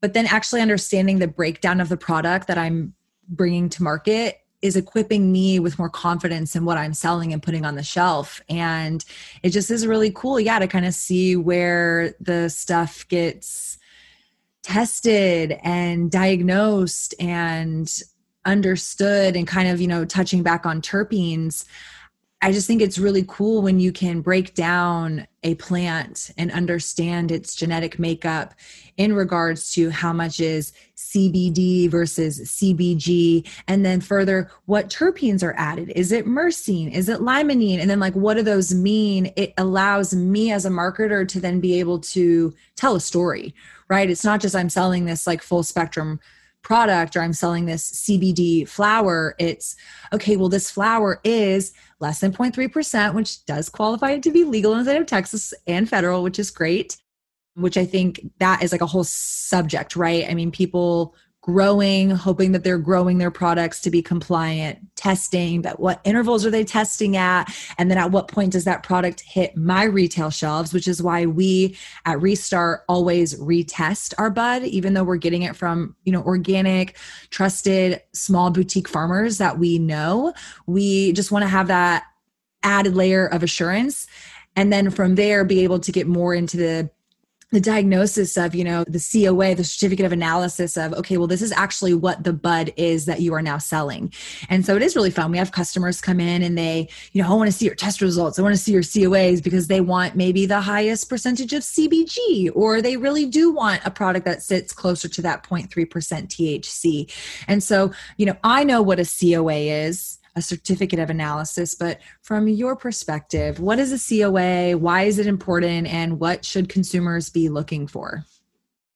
[0.03, 2.93] but then actually understanding the breakdown of the product that I'm
[3.27, 7.65] bringing to market is equipping me with more confidence in what I'm selling and putting
[7.65, 8.41] on the shelf.
[8.49, 9.05] And
[9.43, 13.79] it just is really cool, yeah, to kind of see where the stuff gets
[14.63, 17.91] tested and diagnosed and
[18.45, 21.65] understood and kind of, you know, touching back on terpenes.
[22.41, 27.33] I just think it's really cool when you can break down a plant and understand
[27.33, 28.55] its genetic makeup
[28.97, 35.55] in regards to how much is CBD versus CBG, and then further, what terpenes are
[35.57, 35.93] added.
[35.97, 36.93] Is it myrcene?
[36.93, 37.81] Is it limonene?
[37.81, 39.33] And then, like, what do those mean?
[39.37, 43.55] It allows me as a marketer to then be able to tell a story,
[43.89, 44.11] right?
[44.11, 46.21] It's not just I'm selling this like full spectrum
[46.63, 49.35] product or I'm selling this CBD flower.
[49.39, 49.77] It's
[50.13, 54.73] okay, well, this flower is less than 0.3%, which does qualify it to be legal
[54.73, 56.97] in the state of Texas and federal, which is great.
[57.55, 60.25] Which I think that is like a whole subject, right?
[60.29, 61.17] I mean, people
[61.49, 66.51] growing, hoping that they're growing their products to be compliant, testing, but what intervals are
[66.51, 67.51] they testing at?
[67.79, 71.25] And then at what point does that product hit my retail shelves, which is why
[71.25, 76.23] we at Restart always retest our bud, even though we're getting it from, you know,
[76.23, 76.99] organic,
[77.31, 80.35] trusted small boutique farmers that we know.
[80.67, 82.05] We just want to have that
[82.63, 84.07] added layer of assurance.
[84.55, 86.91] And then from there, be able to get more into the
[87.51, 91.41] the diagnosis of you know the coa the certificate of analysis of okay well this
[91.41, 94.13] is actually what the bud is that you are now selling.
[94.51, 95.31] And so it is really fun.
[95.31, 97.75] We have customers come in and they you know oh, i want to see your
[97.75, 98.39] test results.
[98.39, 102.51] I want to see your coas because they want maybe the highest percentage of cbg
[102.55, 107.11] or they really do want a product that sits closer to that 0.3% thc
[107.47, 111.75] and so you know i know what a coa is a certificate of analysis.
[111.75, 114.79] But from your perspective, what is a COA?
[114.79, 115.87] Why is it important?
[115.89, 118.25] And what should consumers be looking for?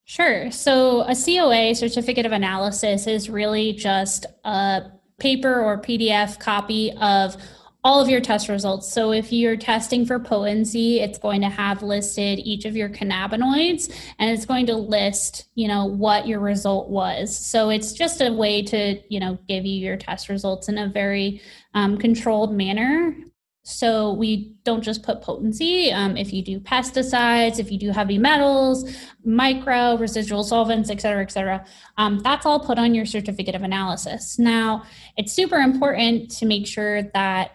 [0.05, 0.51] Sure.
[0.51, 7.37] So a COA, certificate of analysis, is really just a paper or PDF copy of
[7.85, 8.93] all of your test results.
[8.93, 13.93] So if you're testing for potency, it's going to have listed each of your cannabinoids
[14.21, 17.37] and it's going to list, you know, what your result was.
[17.37, 20.89] So it's just a way to, you know, give you your test results in a
[20.89, 21.43] very
[21.75, 23.17] um, controlled manner.
[23.65, 25.93] So we don't just put potency.
[25.93, 28.93] Um, if you do pesticides, if you do heavy metals,
[29.25, 31.65] micro, residual solvents, et cetera, et cetera,
[31.97, 34.39] um, that's all put on your certificate of analysis.
[34.39, 34.85] Now,
[35.17, 37.53] it's super important to make sure that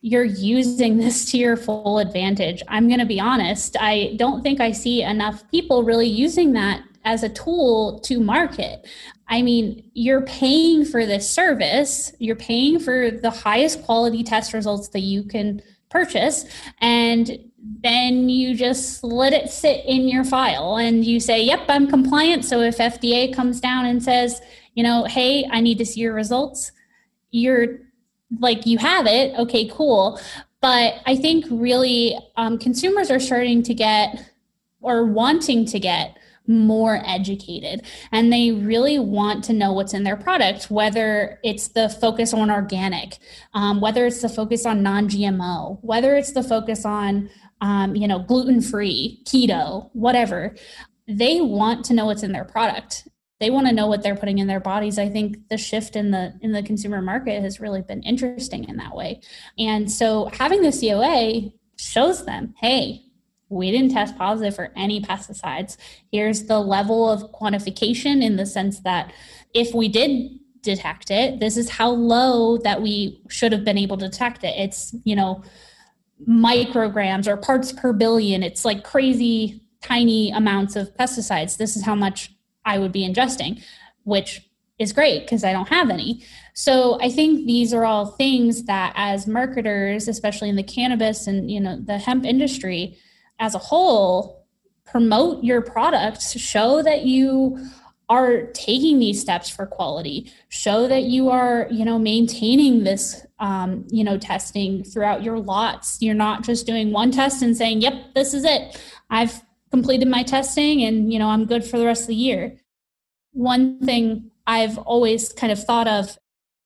[0.00, 2.62] you're using this to your full advantage.
[2.68, 6.82] I'm going to be honest, I don't think I see enough people really using that
[7.04, 8.86] as a tool to market.
[9.28, 14.88] I mean, you're paying for this service, you're paying for the highest quality test results
[14.88, 16.44] that you can purchase,
[16.80, 17.38] and
[17.82, 22.44] then you just let it sit in your file and you say, Yep, I'm compliant.
[22.44, 24.40] So if FDA comes down and says,
[24.74, 26.72] you know, hey, I need to see your results,
[27.30, 27.80] you're
[28.40, 30.20] like you have it okay cool.
[30.60, 34.32] But i think really um, consumers are starting to get
[34.80, 36.16] or wanting to get
[36.48, 41.88] more educated and they really want to know what's in their product whether it's the
[41.90, 43.18] focus on organic
[43.54, 47.28] um, whether it's the focus on non-gmo whether it's the focus on
[47.60, 50.54] um, you know gluten-free keto whatever.
[51.06, 53.08] They want to know what's in their product
[53.40, 54.98] they want to know what they're putting in their bodies.
[54.98, 58.76] I think the shift in the in the consumer market has really been interesting in
[58.76, 59.20] that way.
[59.58, 63.02] And so having the coa shows them hey
[63.50, 65.78] we didn't test positive for any pesticides.
[66.12, 69.12] Here's the level of quantification in the sense that
[69.54, 73.96] if we did detect it this is how low that we should have been able
[73.96, 74.54] to detect it.
[74.58, 75.44] It's you know
[76.28, 78.42] micrograms or parts per billion.
[78.42, 81.56] It's like crazy tiny amounts of pesticides.
[81.56, 82.32] This is how much
[82.68, 83.62] I would be ingesting,
[84.04, 84.42] which
[84.78, 86.22] is great because I don't have any.
[86.54, 91.50] So I think these are all things that as marketers, especially in the cannabis and
[91.50, 92.96] you know the hemp industry
[93.40, 94.46] as a whole,
[94.84, 97.58] promote your products, show that you
[98.08, 103.86] are taking these steps for quality show that you are you know maintaining this um,
[103.90, 108.14] you know testing throughout your lots you're not just doing one test and saying yep
[108.14, 112.02] this is it i've completed my testing and you know i'm good for the rest
[112.02, 112.58] of the year.
[113.32, 116.18] One thing i've always kind of thought of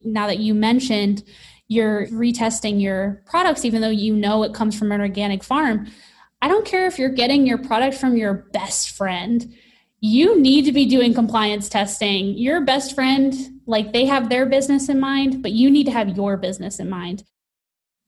[0.02, 1.22] now that you mentioned
[1.68, 5.86] you're retesting your products even though you know it comes from an organic farm
[6.40, 9.54] i don't care if you're getting your product from your best friend.
[10.04, 12.36] You need to be doing compliance testing.
[12.36, 13.32] Your best friend
[13.66, 16.88] like they have their business in mind but you need to have your business in
[16.88, 17.24] mind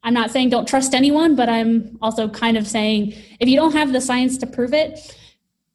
[0.04, 3.72] I'm not saying don't trust anyone, but I'm also kind of saying if you don't
[3.72, 5.16] have the science to prove it,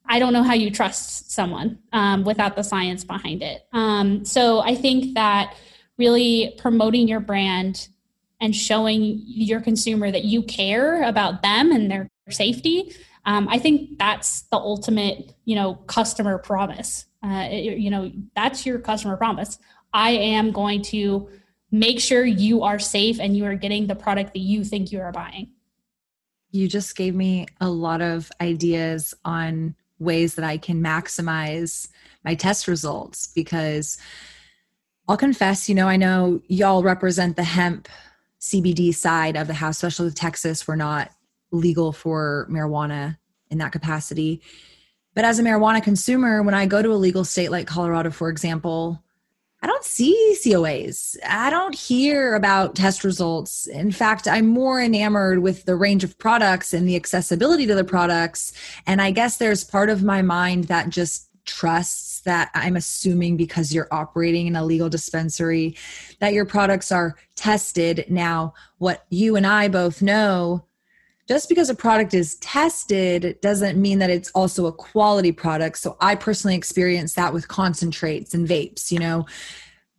[0.06, 3.68] I don't know how you trust someone um, without the science behind it.
[3.74, 5.56] Um, so I think that
[5.98, 7.90] really promoting your brand
[8.40, 13.98] and showing your consumer that you care about them and their safety, um, I think
[13.98, 17.06] that's the ultimate, you know, customer promise.
[17.24, 19.60] Uh, it, you know, that's your customer promise.
[19.94, 21.30] I am going to
[21.72, 25.00] make sure you are safe and you are getting the product that you think you
[25.02, 25.52] are buying.
[26.52, 31.90] You just gave me a lot of ideas on ways that I can maximize
[32.24, 33.98] my test results because
[35.08, 37.88] I'll confess, you know, I know y'all represent the hemp
[38.40, 40.68] CBD side of the house, especially with Texas.
[40.68, 41.12] We're not
[41.52, 43.18] legal for marijuana
[43.50, 44.42] in that capacity.
[45.16, 48.30] But as a marijuana consumer, when I go to a legal state like Colorado, for
[48.30, 49.04] example,
[49.62, 51.18] I don't see COAs.
[51.28, 53.68] I don't hear about test results.
[53.68, 57.84] In fact, I'm more enamored with the range of products and the accessibility to the
[57.84, 58.54] products.
[58.88, 63.74] And I guess there's part of my mind that just trusts that I'm assuming because
[63.74, 65.76] you're operating in a legal dispensary
[66.20, 68.06] that your products are tested.
[68.08, 70.64] Now, what you and I both know
[71.30, 75.78] just because a product is tested doesn't mean that it's also a quality product.
[75.78, 78.92] So I personally experienced that with concentrates and vapes.
[78.92, 79.28] You know,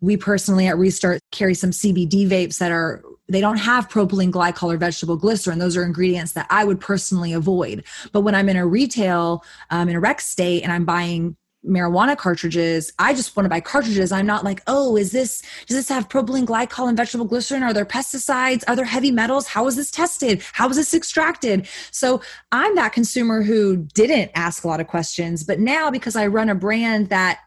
[0.01, 4.75] we personally at Restart carry some CBD vapes that are they don't have propylene glycol
[4.75, 5.61] or vegetable glycerin.
[5.61, 7.85] Those are ingredients that I would personally avoid.
[8.11, 11.37] But when I'm in a retail, um, in a rec state, and I'm buying
[11.67, 12.93] marijuana cartridges.
[12.99, 14.13] I just want to buy cartridges.
[14.13, 17.63] I'm not like oh is this does this have propylene glycol and vegetable glycerin?
[17.63, 18.65] Are there pesticides?
[18.67, 19.47] Are there heavy metals?
[19.47, 20.43] How is this tested?
[20.53, 21.69] How is this extracted?
[21.91, 26.27] So i'm that consumer who didn't ask a lot of questions but now because i
[26.27, 27.41] run a brand that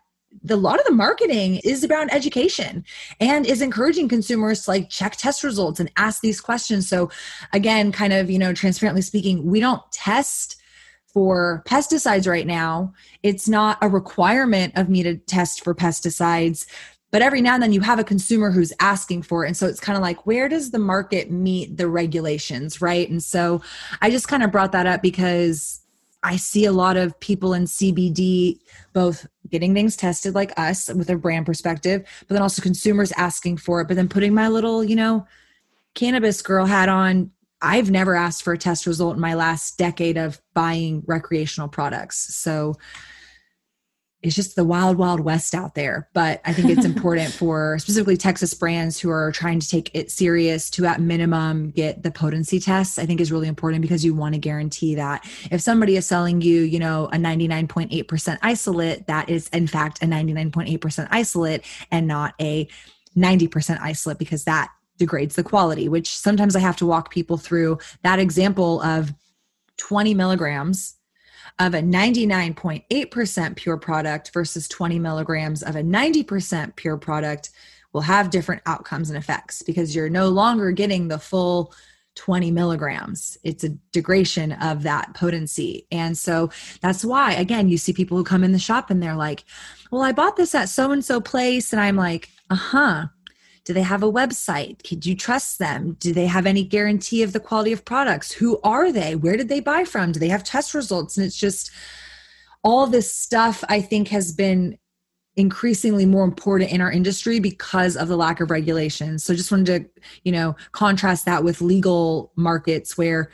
[0.43, 2.84] the lot of the marketing is around education
[3.20, 6.88] and is encouraging consumers to like check test results and ask these questions.
[6.88, 7.09] So
[7.51, 10.61] again kind of you know transparently speaking we don't test
[11.14, 12.93] for pesticides right now.
[13.22, 16.66] It's not a requirement of me to test for pesticides,
[17.11, 19.47] but every now and then you have a consumer who's asking for it.
[19.47, 23.07] And so it's kind of like, where does the market meet the regulations, right?
[23.07, 23.61] And so
[24.01, 25.82] I just kind of brought that up because
[26.24, 28.59] I see a lot of people in CBD
[28.93, 33.57] both getting things tested like us with a brand perspective, but then also consumers asking
[33.57, 35.28] for it, but then putting my little, you know,
[35.93, 37.30] cannabis girl hat on
[37.64, 42.36] I've never asked for a test result in my last decade of buying recreational products.
[42.36, 42.76] So
[44.22, 46.09] it's just the wild, wild west out there.
[46.14, 50.11] But I think it's important for specifically Texas brands who are trying to take it
[50.11, 52.99] serious to, at minimum, get the potency tests.
[52.99, 56.41] I think is really important because you want to guarantee that if somebody is selling
[56.41, 62.34] you, you know, a 99.8% isolate, that is in fact a 99.8% isolate and not
[62.39, 62.68] a
[63.18, 67.79] 90% isolate because that degrades the quality, which sometimes I have to walk people through
[68.03, 69.13] that example of
[69.77, 70.95] 20 milligrams
[71.59, 77.51] of a 99.8% pure product versus 20 milligrams of a 90% pure product
[77.91, 81.73] will have different outcomes and effects because you're no longer getting the full
[82.15, 83.37] 20 milligrams.
[83.43, 85.87] It's a degradation of that potency.
[85.91, 89.15] And so that's why, again, you see people who come in the shop and they're
[89.15, 89.43] like,
[89.91, 91.71] well, I bought this at so and so place.
[91.71, 93.05] And I'm like, uh huh.
[93.66, 94.88] Do they have a website?
[94.88, 95.95] Could you trust them?
[95.99, 98.32] Do they have any guarantee of the quality of products?
[98.32, 99.16] Who are they?
[99.16, 100.11] Where did they buy from?
[100.11, 101.18] Do they have test results?
[101.18, 101.72] And it's just
[102.64, 104.78] all this stuff I think has been
[105.36, 109.18] increasingly more important in our industry because of the lack of regulation.
[109.18, 113.32] So just wanted to, you know, contrast that with legal markets where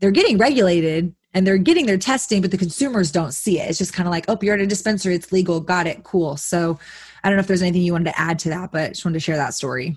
[0.00, 3.68] they're getting regulated and they're getting their testing, but the consumers don't see it.
[3.68, 6.36] It's just kind of like, oh, you're at a dispensary, it's legal, got it, cool.
[6.36, 6.78] So
[7.22, 9.14] I don't know if there's anything you wanted to add to that, but just wanted
[9.14, 9.96] to share that story.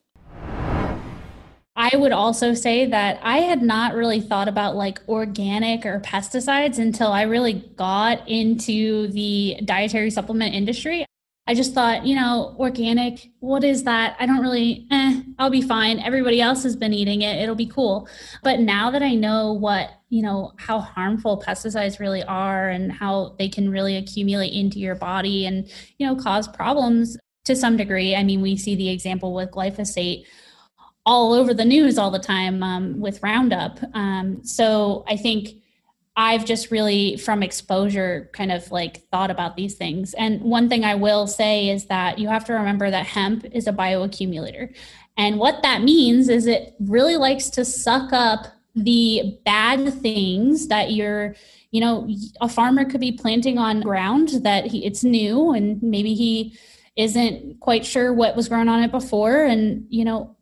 [1.75, 6.79] I would also say that I had not really thought about like organic or pesticides
[6.79, 11.05] until I really got into the dietary supplement industry.
[11.47, 14.15] I just thought, you know, organic, what is that?
[14.19, 15.99] I don't really, eh, I'll be fine.
[15.99, 17.41] Everybody else has been eating it.
[17.41, 18.07] It'll be cool.
[18.43, 23.35] But now that I know what, you know, how harmful pesticides really are and how
[23.39, 28.15] they can really accumulate into your body and, you know, cause problems to some degree.
[28.15, 30.25] I mean, we see the example with glyphosate
[31.11, 33.79] all over the news all the time um, with Roundup.
[33.93, 35.49] Um, so I think
[36.15, 40.13] I've just really, from exposure, kind of like thought about these things.
[40.13, 43.67] And one thing I will say is that you have to remember that hemp is
[43.67, 44.73] a bioaccumulator.
[45.17, 50.93] And what that means is it really likes to suck up the bad things that
[50.93, 51.35] you're
[51.71, 52.09] you know
[52.39, 56.57] a farmer could be planting on ground that he, it's new and maybe he
[56.95, 60.37] isn't quite sure what was grown on it before and you know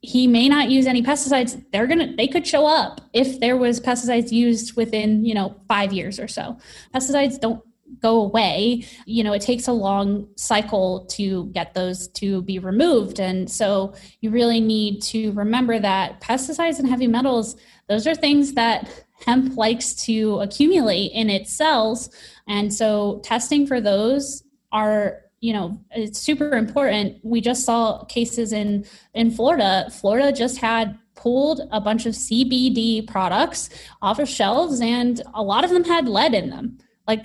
[0.00, 3.80] he may not use any pesticides they're gonna they could show up if there was
[3.80, 6.56] pesticides used within you know five years or so.
[6.94, 7.62] Pesticides don't
[8.00, 8.84] go away.
[9.06, 13.20] You know it takes a long cycle to get those to be removed.
[13.20, 17.56] And so you really need to remember that pesticides and heavy metals
[17.88, 18.88] those are things that
[19.24, 22.10] hemp likes to accumulate in its cells.
[22.48, 24.42] And so testing for those
[24.72, 27.18] are you know it's super important.
[27.22, 28.84] We just saw cases in
[29.14, 29.88] in florida.
[29.90, 33.70] Florida just had pulled a bunch of cbd products
[34.02, 36.76] off of shelves and a lot of them had lead in them
[37.08, 37.24] like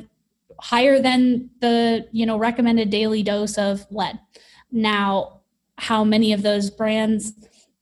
[0.59, 4.19] higher than the you know recommended daily dose of lead.
[4.71, 5.41] Now
[5.77, 7.33] how many of those brands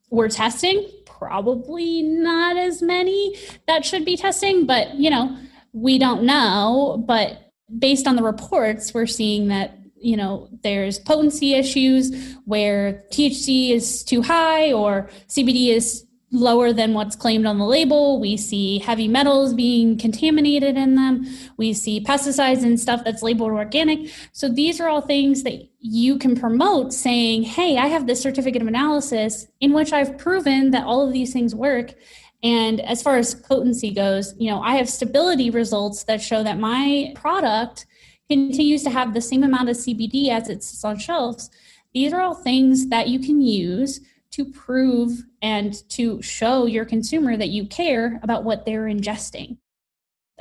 [0.10, 0.90] were testing?
[1.06, 3.36] Probably not as many
[3.68, 5.38] that should be testing but you know
[5.74, 7.04] we don't know.
[7.06, 13.72] But based on the reports we're seeing that you know there's potency issues where THC
[13.72, 18.20] is too high or CBD is lower than what's claimed on the label.
[18.20, 21.26] We see heavy metals being contaminated in them.
[21.58, 24.12] We see pesticides and stuff that's labeled organic.
[24.32, 28.62] So these are all things that you can promote saying, "Hey, I have this certificate
[28.62, 31.95] of analysis in which I've proven that all of these things work."
[32.41, 36.60] And as far as potency goes, you know, I have stability results that show that
[36.60, 37.86] my product
[38.30, 41.50] continues to have the same amount of CBD as it sits on shelves.
[41.94, 44.02] These are all things that you can use
[44.32, 49.58] to prove and to show your consumer that you care about what they're ingesting.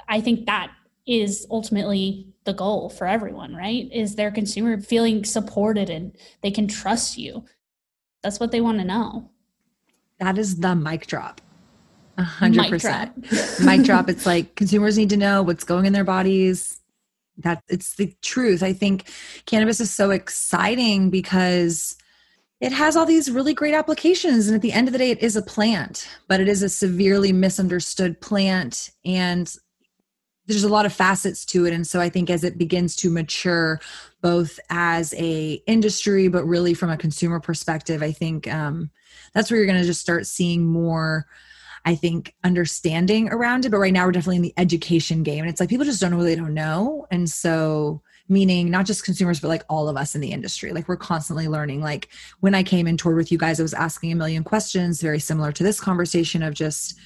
[0.09, 0.71] I think that
[1.07, 3.91] is ultimately the goal for everyone, right?
[3.91, 7.45] Is their consumer feeling supported and they can trust you.
[8.23, 9.31] That's what they want to know.
[10.21, 11.41] That is the mic drop.
[12.19, 13.31] A hundred percent.
[13.65, 14.11] Mic drop.
[14.11, 16.78] It's like consumers need to know what's going in their bodies
[17.39, 18.63] that it's the truth.
[18.63, 19.11] I think
[19.47, 21.97] cannabis is so exciting because
[22.61, 25.23] it has all these really great applications and at the end of the day it
[25.23, 29.55] is a plant but it is a severely misunderstood plant and
[30.47, 31.73] there's a lot of facets to it.
[31.73, 33.81] And so i think as it begins to mature
[34.23, 38.91] both as a industry but really from a consumer perspective i think um,
[39.35, 41.27] that's where you're going to just start seeing more
[41.85, 43.71] I think, understanding around it.
[43.71, 45.41] But right now, we're definitely in the education game.
[45.41, 47.07] And it's like people just don't know what they don't know.
[47.11, 50.73] And so, meaning not just consumers, but like all of us in the industry.
[50.73, 51.81] Like we're constantly learning.
[51.81, 52.09] Like
[52.41, 55.19] when I came and toured with you guys, I was asking a million questions, very
[55.19, 56.99] similar to this conversation of just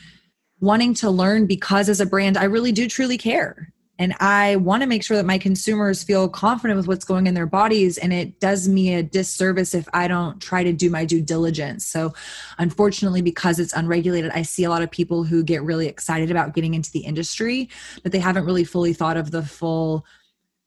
[0.61, 4.83] wanting to learn because as a brand, I really do truly care and i want
[4.83, 8.13] to make sure that my consumers feel confident with what's going in their bodies and
[8.13, 11.87] it does me a disservice if i don't try to do my due diligence.
[11.87, 12.13] So
[12.59, 16.55] unfortunately because it's unregulated i see a lot of people who get really excited about
[16.55, 17.69] getting into the industry
[18.03, 20.05] but they haven't really fully thought of the full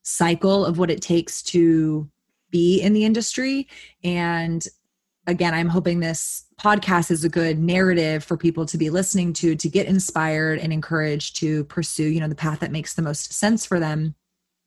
[0.03, 2.09] cycle of what it takes to
[2.51, 3.67] be in the industry.
[4.03, 4.65] And
[5.27, 9.55] again, I'm hoping this podcast is a good narrative for people to be listening to,
[9.55, 13.33] to get inspired and encouraged to pursue, you know, the path that makes the most
[13.33, 14.15] sense for them.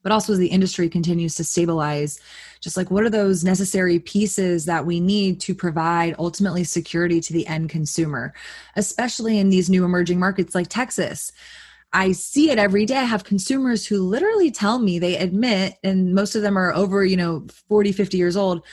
[0.03, 2.21] But also as the industry continues to stabilize,
[2.61, 7.33] just like what are those necessary pieces that we need to provide ultimately security to
[7.33, 8.33] the end consumer,
[8.77, 11.33] especially in these new emerging markets like Texas.
[11.93, 12.99] I see it every day.
[12.99, 17.03] I have consumers who literally tell me, they admit, and most of them are over,
[17.05, 18.65] you know, 40, 50 years old.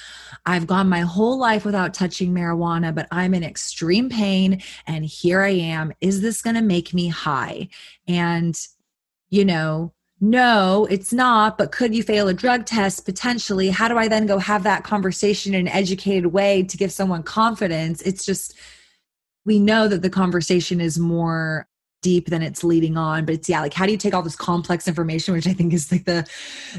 [0.45, 4.61] I've gone my whole life without touching marijuana, but I'm in extreme pain.
[4.86, 5.93] And here I am.
[6.01, 7.70] Is this going to make me high?
[8.05, 8.59] And,
[9.30, 13.70] you know, no, it's not, but could you fail a drug test potentially?
[13.70, 17.24] How do I then go have that conversation in an educated way to give someone
[17.24, 18.01] confidence?
[18.01, 18.55] It's just,
[19.45, 21.68] we know that the conversation is more
[22.01, 24.35] deep than it's leading on but it's yeah like how do you take all this
[24.35, 26.27] complex information which i think is like the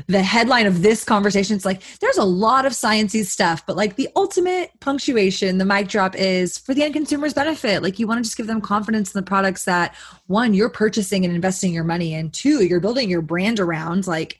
[0.06, 1.56] the headline of this conversation?
[1.56, 5.88] It's like there's a lot of sciencey stuff but like the ultimate punctuation the mic
[5.88, 7.82] drop is for the end consumer's benefit.
[7.82, 9.94] Like you want to just give them confidence in the products that
[10.26, 14.06] one you're purchasing and investing your money in two you're building your brand around.
[14.06, 14.38] Like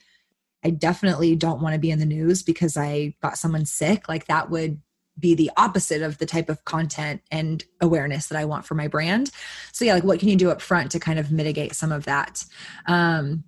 [0.65, 4.09] i definitely don't want to be in the news because i got someone sick.
[4.09, 4.81] Like that would
[5.19, 8.89] be the opposite of the type of content and awareness that I want for my
[8.89, 9.31] brand.
[9.73, 12.05] So yeah, like what can you do up front to kind of mitigate some of
[12.05, 12.45] that?
[12.87, 13.45] Um,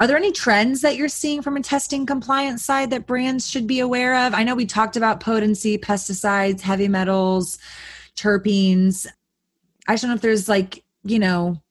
[0.00, 3.66] are there any trends that you're seeing from a testing compliance side that brands should
[3.66, 4.34] be aware of?
[4.34, 7.58] I know we talked about potency, pesticides, heavy metals,
[8.16, 9.06] terpenes.
[9.86, 11.62] I don't know if there's like, you know,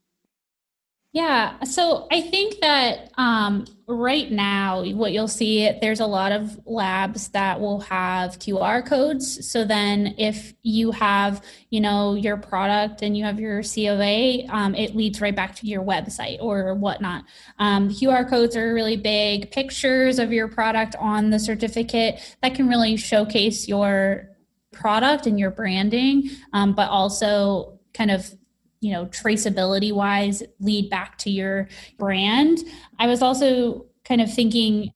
[1.16, 1.64] Yeah.
[1.64, 7.30] So I think that um, right now, what you'll see, there's a lot of labs
[7.30, 9.50] that will have QR codes.
[9.50, 14.76] So then if you have, you know, your product and you have your COA, um,
[14.76, 17.24] it leads right back to your website or whatnot.
[17.60, 19.52] Um, QR codes are really big.
[19.52, 24.32] Pictures of your product on the certificate that can really showcase your
[24.74, 28.36] product and your branding, um, but also kind of
[28.82, 31.68] you know traceability wise lead back to your
[31.98, 32.60] brand.
[33.00, 34.92] I was also kind of thinking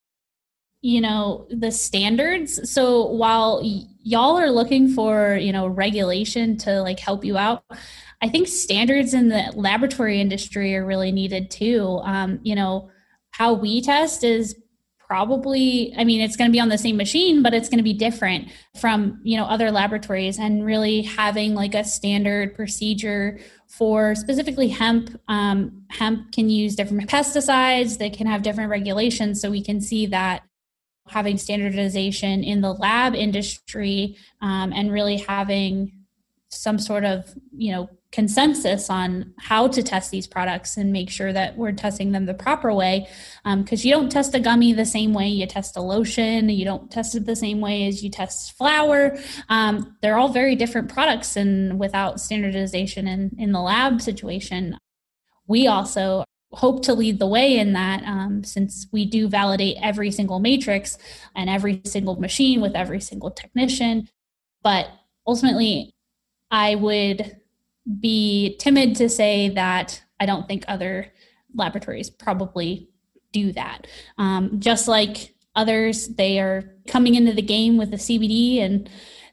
[0.81, 2.71] you know the standards.
[2.71, 7.63] So while y- y'all are looking for you know regulation to like help you out
[8.21, 11.99] i think standards in the laboratory industry are really needed too.
[12.03, 12.89] Um, you know
[13.31, 14.55] how we test is
[14.99, 17.83] probably i mean it's going to be on the same machine but it's going to
[17.83, 18.47] be different
[18.79, 25.19] from you know other laboratories and really having like a standard procedure for specifically hemp
[25.27, 27.97] um, hemp can use different pesticides.
[27.97, 30.43] They can have different regulations so we can see that
[31.07, 35.91] having standardization in the lab industry um, and really having
[36.49, 41.31] some sort of you know consensus on how to test these products and make sure
[41.31, 43.07] that we're testing them the proper way.
[43.45, 46.49] Because um, you don't test a gummy the same way you test a lotion.
[46.49, 49.17] You don't test it the same way as you test flour.
[49.47, 54.77] Um, they're all very different products and without standardization in, in the lab situation.
[55.47, 60.09] We also hope to lead the way in that um, since we do validate every
[60.09, 60.97] single matrix
[61.35, 64.09] and every single machine with every single technician.
[64.63, 64.89] But
[65.27, 65.93] ultimately
[66.51, 67.39] i would
[67.99, 71.11] be timid to say that I don't think other
[71.55, 72.89] laboratories probably
[73.31, 73.87] do that.
[74.17, 78.89] Um, just like others, they are coming into the game with the CBD and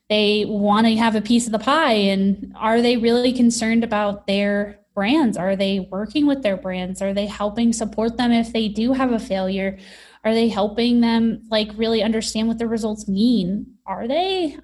[0.08, 1.92] they want to have a piece of the pie.
[1.92, 5.36] And are they really concerned about their brands?
[5.36, 7.02] Are they working with their brands?
[7.02, 9.78] Are they helping support them if they do have a failure?
[10.24, 13.74] Are they helping them like really understand what the results mean?
[13.84, 14.58] Are they?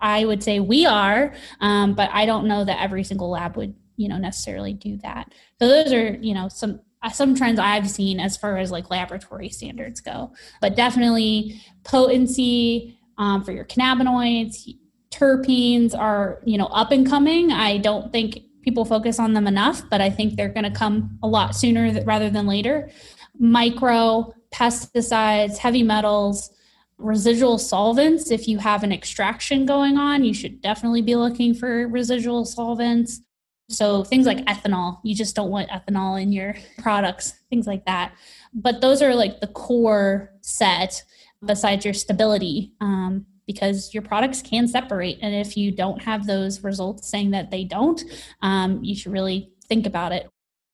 [0.00, 3.74] I would say we are, um, but I don't know that every single lab would,
[3.96, 5.32] you know, necessarily do that.
[5.58, 8.90] So those are, you know, some uh, some trends I've seen as far as like
[8.90, 10.32] laboratory standards go.
[10.60, 14.68] But definitely potency um, for your cannabinoids,
[15.10, 17.52] terpenes are, you know, up and coming.
[17.52, 21.18] I don't think people focus on them enough, but I think they're going to come
[21.22, 22.90] a lot sooner rather than later.
[23.38, 26.50] Micro pesticides, heavy metals
[26.98, 28.30] residual solvents.
[28.30, 33.20] If you have an extraction going on you should definitely be looking for residual solvents.
[33.68, 38.12] So things like ethanol you just don't want ethanol in your products things like that.
[38.54, 41.02] But those are like the core set
[41.44, 45.18] besides your stability um, because your products can separate.
[45.22, 48.02] And if you don't have those results saying that they don't
[48.42, 50.28] um, you should really think about it.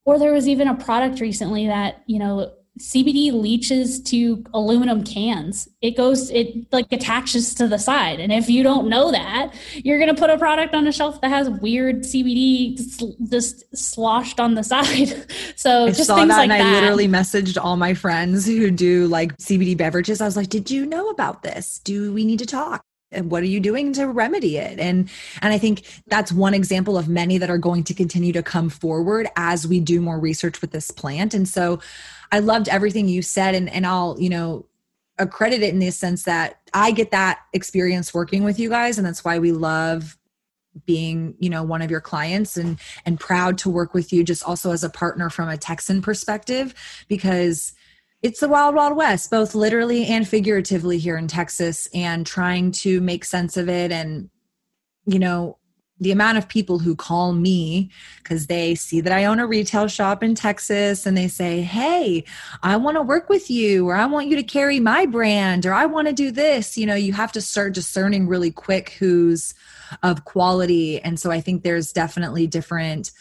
[0.04, 5.68] Or there was even a product recently that you know CBD leaches to aluminum cans.
[5.82, 8.18] It goes, it like attaches to the side.
[8.18, 11.20] And if you don't know that, you're going to put a product on a shelf
[11.20, 12.78] that has weird CBD
[13.30, 15.26] just sloshed on the side.
[15.54, 16.66] so I just saw things that like and that.
[16.66, 20.22] I literally messaged all my friends who do like CBD beverages.
[20.22, 21.78] I was like, did you know about this?
[21.80, 22.82] Do we need to talk?
[23.12, 24.78] And what are you doing to remedy it?
[24.78, 25.10] And
[25.40, 28.68] and i think that's one example of many that are going to continue to come
[28.68, 31.34] forward as we do more research with this plant.
[31.34, 31.80] And so
[32.30, 34.66] I loved everything you said, and and I'll you know
[35.18, 39.06] accredit it in the sense that I get that experience working with you guys, and
[39.06, 40.18] that's why we love
[40.86, 44.42] being you know one of your clients and and proud to work with you just
[44.42, 46.74] also as a partner from a texan perspective
[47.08, 47.74] because
[48.22, 53.00] it's the wild wild west both literally and figuratively here in texas and trying to
[53.00, 54.30] make sense of it and
[55.06, 55.58] you know
[56.02, 57.90] the amount of people who call me
[58.22, 62.24] because they see that I own a retail shop in Texas and they say, Hey,
[62.62, 65.72] I want to work with you, or I want you to carry my brand, or
[65.72, 66.76] I want to do this.
[66.76, 69.54] You know, you have to start discerning really quick who's
[70.02, 71.00] of quality.
[71.00, 73.12] And so I think there's definitely different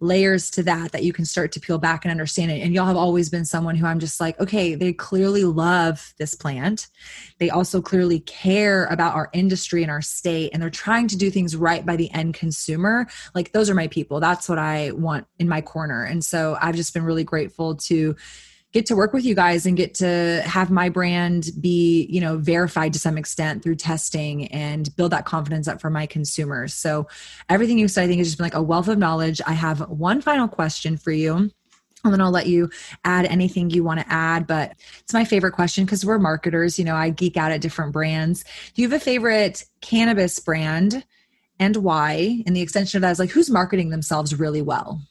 [0.00, 2.60] layers to that that you can start to peel back and understand it.
[2.60, 6.34] And y'all have always been someone who I'm just like, okay, they clearly love this
[6.34, 6.88] plant.
[7.38, 11.30] They also clearly care about our industry and our state, and they're trying to do
[11.30, 13.06] things right by the end consumer.
[13.34, 14.20] Like, those are my people.
[14.20, 16.04] That's what I want in my corner.
[16.04, 18.14] And so I've just been really grateful to
[18.78, 22.38] get to work with you guys and get to have my brand be you know
[22.38, 27.04] verified to some extent through testing and build that confidence up for my consumers so
[27.48, 29.80] everything you said i think has just been like a wealth of knowledge i have
[29.88, 31.50] one final question for you
[32.04, 32.70] and then I'll let you
[33.04, 34.46] add anything you want to add.
[34.46, 36.78] But it's my favorite question because we're marketers.
[36.78, 38.44] You know, I geek out at different brands.
[38.74, 41.04] Do you have a favorite cannabis brand
[41.58, 42.44] and why?
[42.46, 45.02] And the extension of that is like, who's marketing themselves really well?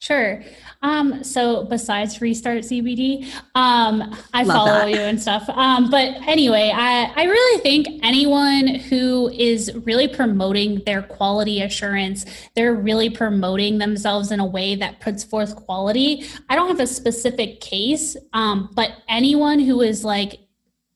[0.00, 0.44] Sure.
[0.80, 3.24] Um, so besides Restart CBD,
[3.56, 4.90] um, I Love follow that.
[4.90, 5.48] you and stuff.
[5.48, 12.24] Um, but anyway, I, I really think anyone who is really promoting their quality assurance,
[12.54, 16.24] they're really promoting themselves in a way that puts forth quality.
[16.48, 20.38] I don't have a specific case, um, but anyone who is like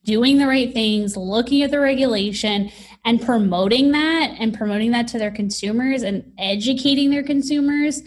[0.05, 2.71] doing the right things, looking at the regulation
[3.03, 8.01] and promoting that and promoting that to their consumers and educating their consumers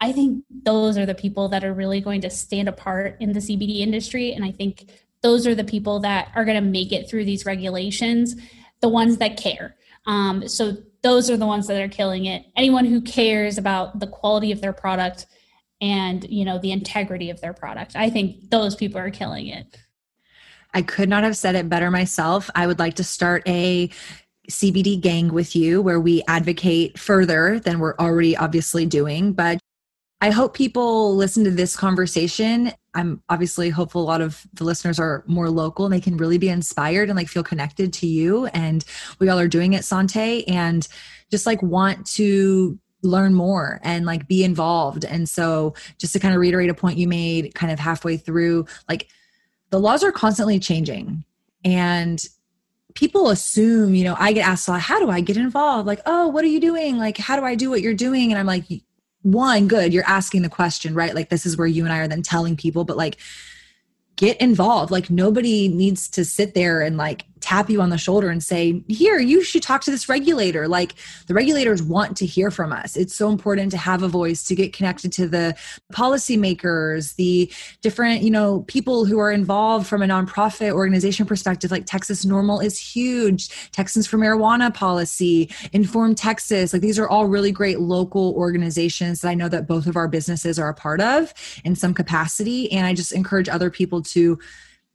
[0.00, 3.40] I think those are the people that are really going to stand apart in the
[3.40, 4.32] CBD industry.
[4.32, 4.90] And I think
[5.22, 8.34] those are the people that are going to make it through these regulations,
[8.80, 9.76] the ones that care.
[10.06, 12.46] Um, so those are the ones that are killing it.
[12.56, 15.26] Anyone who cares about the quality of their product
[15.82, 19.78] and you know the integrity of their product, I think those people are killing it.
[20.72, 22.48] I could not have said it better myself.
[22.54, 23.90] I would like to start a
[24.50, 29.58] CBD gang with you where we advocate further than we're already obviously doing, but
[30.22, 32.72] I hope people listen to this conversation.
[32.94, 36.36] I'm obviously hopeful a lot of the listeners are more local and they can really
[36.36, 38.46] be inspired and like feel connected to you.
[38.46, 38.84] And
[39.18, 40.86] we all are doing it, Sante, and
[41.30, 45.06] just like want to learn more and like be involved.
[45.06, 48.66] And so, just to kind of reiterate a point you made kind of halfway through,
[48.88, 49.08] like
[49.70, 51.24] the laws are constantly changing.
[51.64, 52.22] And
[52.94, 55.86] people assume, you know, I get asked a lot, how do I get involved?
[55.86, 56.98] Like, oh, what are you doing?
[56.98, 58.32] Like, how do I do what you're doing?
[58.32, 58.64] And I'm like,
[59.22, 61.14] one good you're asking the question right?
[61.14, 63.18] Like this is where you and i are then telling people but like
[64.20, 64.90] get involved.
[64.90, 68.82] Like nobody needs to sit there and like tap you on the shoulder and say,
[68.88, 70.68] Here, you should talk to this regulator.
[70.68, 70.94] Like
[71.26, 72.96] the regulators want to hear from us.
[72.96, 75.56] It's so important to have a voice, to get connected to the
[75.92, 81.70] policymakers, the different, you know, people who are involved from a nonprofit organization perspective.
[81.70, 86.72] Like Texas NORML is huge, Texans for Marijuana Policy, Inform Texas.
[86.72, 90.08] Like these are all really great local organizations that I know that both of our
[90.08, 91.32] businesses are a part of
[91.64, 92.70] in some capacity.
[92.72, 94.38] And I just encourage other people to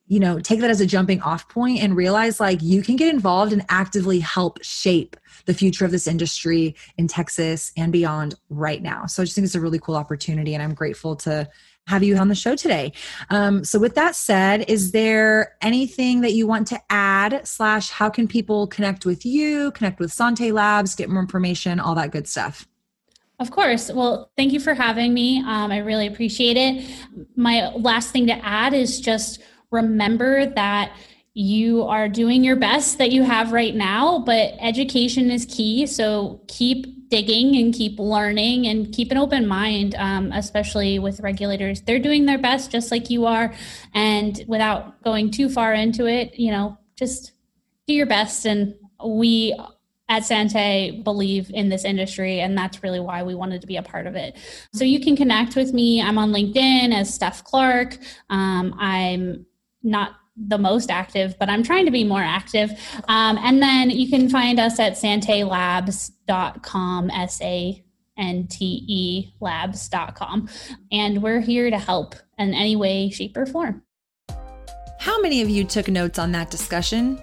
[0.07, 3.13] you know take that as a jumping off point and realize like you can get
[3.13, 8.81] involved and actively help shape the future of this industry in texas and beyond right
[8.81, 11.47] now so i just think it's a really cool opportunity and i'm grateful to
[11.87, 12.91] have you on the show today
[13.29, 18.09] um, so with that said is there anything that you want to add slash how
[18.09, 22.27] can people connect with you connect with sante labs get more information all that good
[22.27, 22.67] stuff
[23.37, 23.91] of course.
[23.91, 25.39] Well, thank you for having me.
[25.39, 26.89] Um, I really appreciate it.
[27.35, 29.41] My last thing to add is just
[29.76, 30.95] remember that
[31.34, 35.86] you are doing your best that you have right now, but education is key.
[35.86, 41.82] So keep digging and keep learning and keep an open mind, um, especially with regulators.
[41.82, 43.53] They're doing their best just like you are.
[43.93, 47.34] And without going too far into it, you know, just
[47.86, 48.45] do your best.
[48.45, 48.73] And
[49.05, 49.57] we
[50.07, 53.84] at Sante believe in this industry, and that's really why we wanted to be a
[53.84, 54.38] part of it.
[54.73, 56.01] So you can connect with me.
[56.01, 57.97] I'm on LinkedIn as Steph Clark.
[58.30, 59.45] Um, I'm
[59.86, 62.71] not the most active, but I'm trying to be more active.
[63.07, 67.81] Um, and then you can find us at santelabs.com, S A
[68.17, 70.49] N T E labs.com.
[70.91, 73.81] And we're here to help in any way, shape, or form.
[74.99, 77.21] How many of you took notes on that discussion?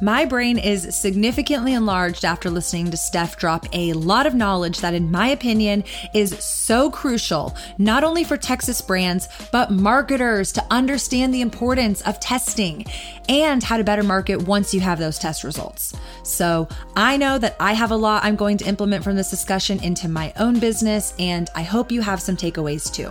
[0.00, 4.94] My brain is significantly enlarged after listening to Steph drop a lot of knowledge that,
[4.94, 5.82] in my opinion,
[6.14, 12.20] is so crucial, not only for Texas brands, but marketers to understand the importance of
[12.20, 12.86] testing
[13.28, 15.94] and how to better market once you have those test results.
[16.22, 19.82] So I know that I have a lot I'm going to implement from this discussion
[19.82, 23.10] into my own business, and I hope you have some takeaways too.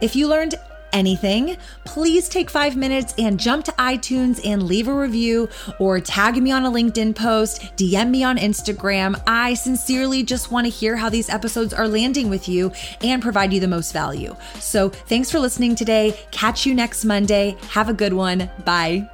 [0.00, 0.54] If you learned
[0.92, 6.42] anything, please take five minutes and jump to iTunes and leave a review or tag
[6.42, 9.20] me on a LinkedIn post, DM me on Instagram.
[9.26, 12.72] I sincerely just want to hear how these episodes are landing with you
[13.02, 14.34] and provide you the most value.
[14.58, 16.18] So thanks for listening today.
[16.30, 17.56] Catch you next Monday.
[17.70, 18.50] Have a good one.
[18.64, 19.08] Bye.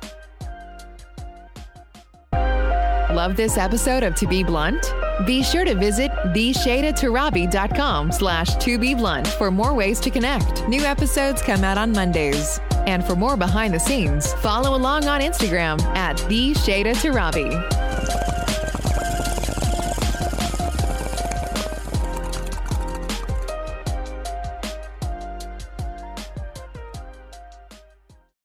[3.16, 4.92] Love this episode of To Be Blunt?
[5.24, 6.10] Be sure to visit
[6.52, 10.68] shaydatorabi.com slash to be blunt for more ways to connect.
[10.68, 12.60] New episodes come out on Mondays.
[12.86, 18.35] And for more behind the scenes, follow along on Instagram at the Torabi.